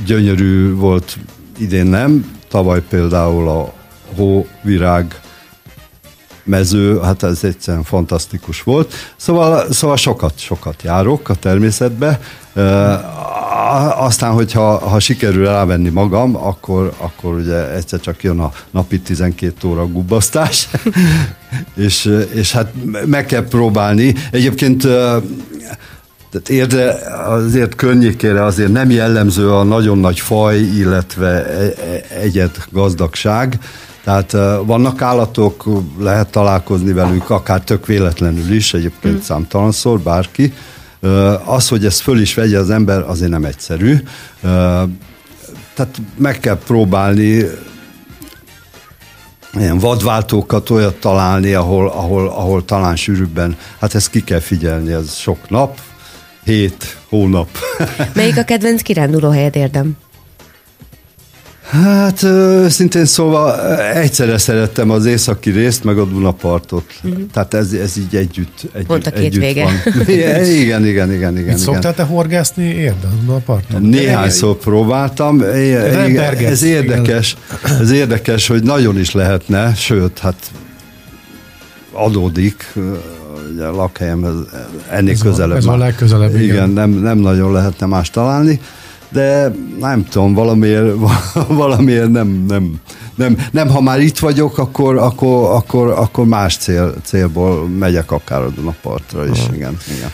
[0.06, 1.18] Gyönyörű volt
[1.58, 3.74] idén nem, tavaly például a
[4.16, 5.20] hóvirág
[6.43, 8.93] mező, hát ez egyszerűen fantasztikus volt.
[9.16, 12.20] Szóval, szóval sokat, sokat járok a természetbe.
[12.54, 12.62] E,
[13.97, 19.68] aztán, hogyha ha sikerül rávenni magam, akkor, akkor ugye egyszer csak jön a napi 12
[19.68, 20.68] óra gubbasztás,
[21.86, 22.72] és, és hát
[23.06, 24.16] meg kell próbálni.
[24.32, 24.88] Egyébként
[26.32, 31.74] tehát érde azért környékére azért nem jellemző a nagyon nagy faj, illetve e, e,
[32.22, 33.60] egyed gazdagság.
[34.04, 34.32] Tehát
[34.66, 35.66] vannak állatok,
[36.00, 39.22] lehet találkozni velük, akár tök véletlenül is, egyébként mm.
[39.22, 40.54] számtalanszor, bárki.
[41.46, 43.98] Az, hogy ezt föl is vegye az ember, azért nem egyszerű.
[45.74, 47.46] Tehát meg kell próbálni
[49.58, 55.16] ilyen vadváltókat olyat találni, ahol, ahol, ahol talán sűrűbben, hát ezt ki kell figyelni, ez
[55.16, 55.80] sok nap,
[56.44, 57.50] hét hónap.
[58.14, 59.98] Melyik a kedvenc kiránduló helyed érdem?
[61.72, 62.26] Hát
[62.70, 66.84] szintén szóval egyszerre szerettem az északi részt, meg a Dunapartot.
[67.04, 67.22] Uh-huh.
[67.34, 69.64] Tehát ez, ez így együtt, együtt, Pont a két együtt vége.
[69.64, 69.74] van.
[70.08, 71.38] igen, igen, igen, igen.
[71.38, 71.58] igen.
[71.58, 73.82] Szoktál te horgászni érde a Dunaparton?
[73.82, 75.42] Néhányszor próbáltam.
[75.42, 77.36] Ez érdekes,
[77.80, 80.52] ez érdekes, hogy nagyon is lehetne, sőt, hát
[81.92, 82.74] adódik
[83.54, 84.47] ugye a lakhelyem
[84.89, 85.58] ennél ez közelebb.
[85.58, 86.43] Ez a legközelebb, igen.
[86.43, 88.60] igen nem, nem nagyon lehetne más találni,
[89.10, 90.93] de nem tudom, valamiért,
[91.47, 92.74] valamiért nem, nem,
[93.16, 98.41] nem, nem, ha már itt vagyok, akkor, akkor, akkor, akkor más cél, célból megyek akár
[98.41, 99.56] a Dunapartra is, uh-huh.
[99.56, 100.12] igen, igen.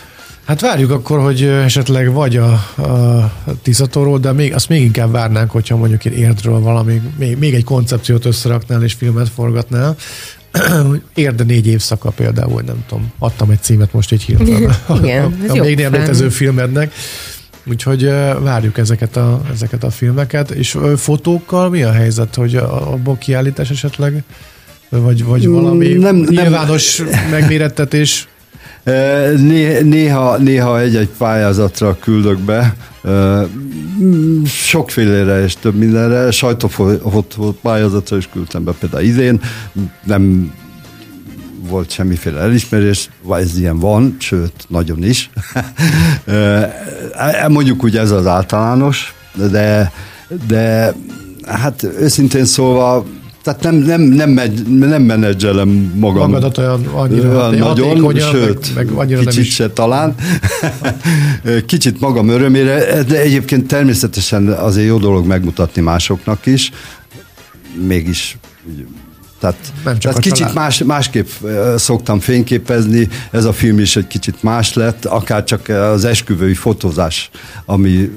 [0.47, 3.31] Hát várjuk akkor, hogy esetleg vagy a, a
[3.61, 7.63] Tiszatóról, de még, azt még inkább várnánk, hogyha mondjuk én Érdről valami, még, még egy
[7.63, 9.95] koncepciót összeraknál és filmet forgatnál.
[11.13, 14.75] Érde négy évszaka például, nem tudom, adtam egy címet most egy hirtelen.
[15.03, 16.93] Igen, a, a még nem létező filmednek.
[17.65, 18.03] Úgyhogy
[18.39, 20.51] várjuk ezeket a, ezeket a filmeket.
[20.51, 24.23] És fotókkal mi a helyzet, hogy a, a kiállítás esetleg,
[24.89, 27.29] vagy, vagy valami nem, nyilvános nem.
[27.29, 28.27] megmérettetés?
[29.83, 32.75] Néha, néha egy-egy pályázatra küldök be,
[34.45, 39.41] sokfélére és több mindenre, sajtófotó pályázatra is küldtem be például idén,
[40.03, 40.53] nem
[41.69, 45.29] volt semmiféle elismerés, vagy ez ilyen van, sőt, nagyon is.
[47.47, 49.13] Mondjuk úgy ez az általános,
[49.51, 49.91] de,
[50.47, 50.93] de
[51.45, 53.05] hát őszintén szólva
[53.47, 56.29] tehát nem, nem, nem, megy, nem menedzselem magam.
[56.29, 60.15] Magadat olyan annyira nagyon, sőt, meg, meg annyira kicsit se talán.
[61.65, 66.71] kicsit magam örömére, de egyébként természetesen azért jó dolog megmutatni másoknak is.
[67.87, 68.37] Mégis
[69.39, 71.27] tehát, Nem csak tehát kicsit más, másképp
[71.75, 77.29] szoktam fényképezni, ez a film is egy kicsit más lett, akár csak az esküvői fotózás,
[77.65, 78.11] ami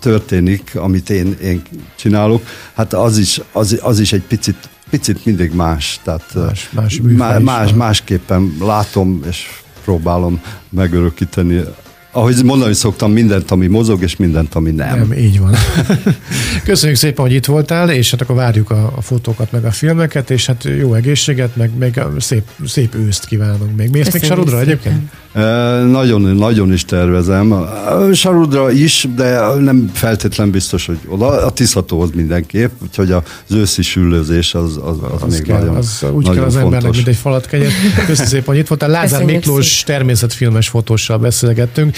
[0.00, 1.62] történik, amit én, én
[1.96, 6.00] csinálok, hát az is, az, az is egy picit, picit mindig más.
[6.02, 6.34] Tehát
[6.70, 9.46] más, más, más, másképpen látom és
[9.84, 10.40] próbálom
[10.70, 11.62] megörökíteni
[12.14, 14.98] ahogy mondani szoktam, mindent, ami mozog, és mindent, ami nem.
[14.98, 15.54] Nem, így van.
[16.64, 20.30] Köszönjük szépen, hogy itt voltál, és hát akkor várjuk a, a fotókat, meg a filmeket,
[20.30, 23.90] és hát jó egészséget, meg még szép, szép őszt kívánunk még.
[23.90, 25.10] Mész még Sarudra egyébként?
[25.90, 27.54] Nagyon, nagyon is tervezem.
[28.12, 31.26] Sarudra is, de nem feltétlen biztos, hogy oda.
[31.26, 36.04] A Tiszatóhoz mindenképp, úgyhogy az őszi süllőzés az, az, az, az még kell, nagyon az
[36.12, 36.62] Úgy nagyon kell az fontos.
[36.62, 37.70] embernek, mint egy falat kenyet.
[38.06, 38.88] Köszönöm szépen, hogy itt voltál.
[38.88, 41.92] Lázár Miklós természetfilmes fotóssal beszélgettünk.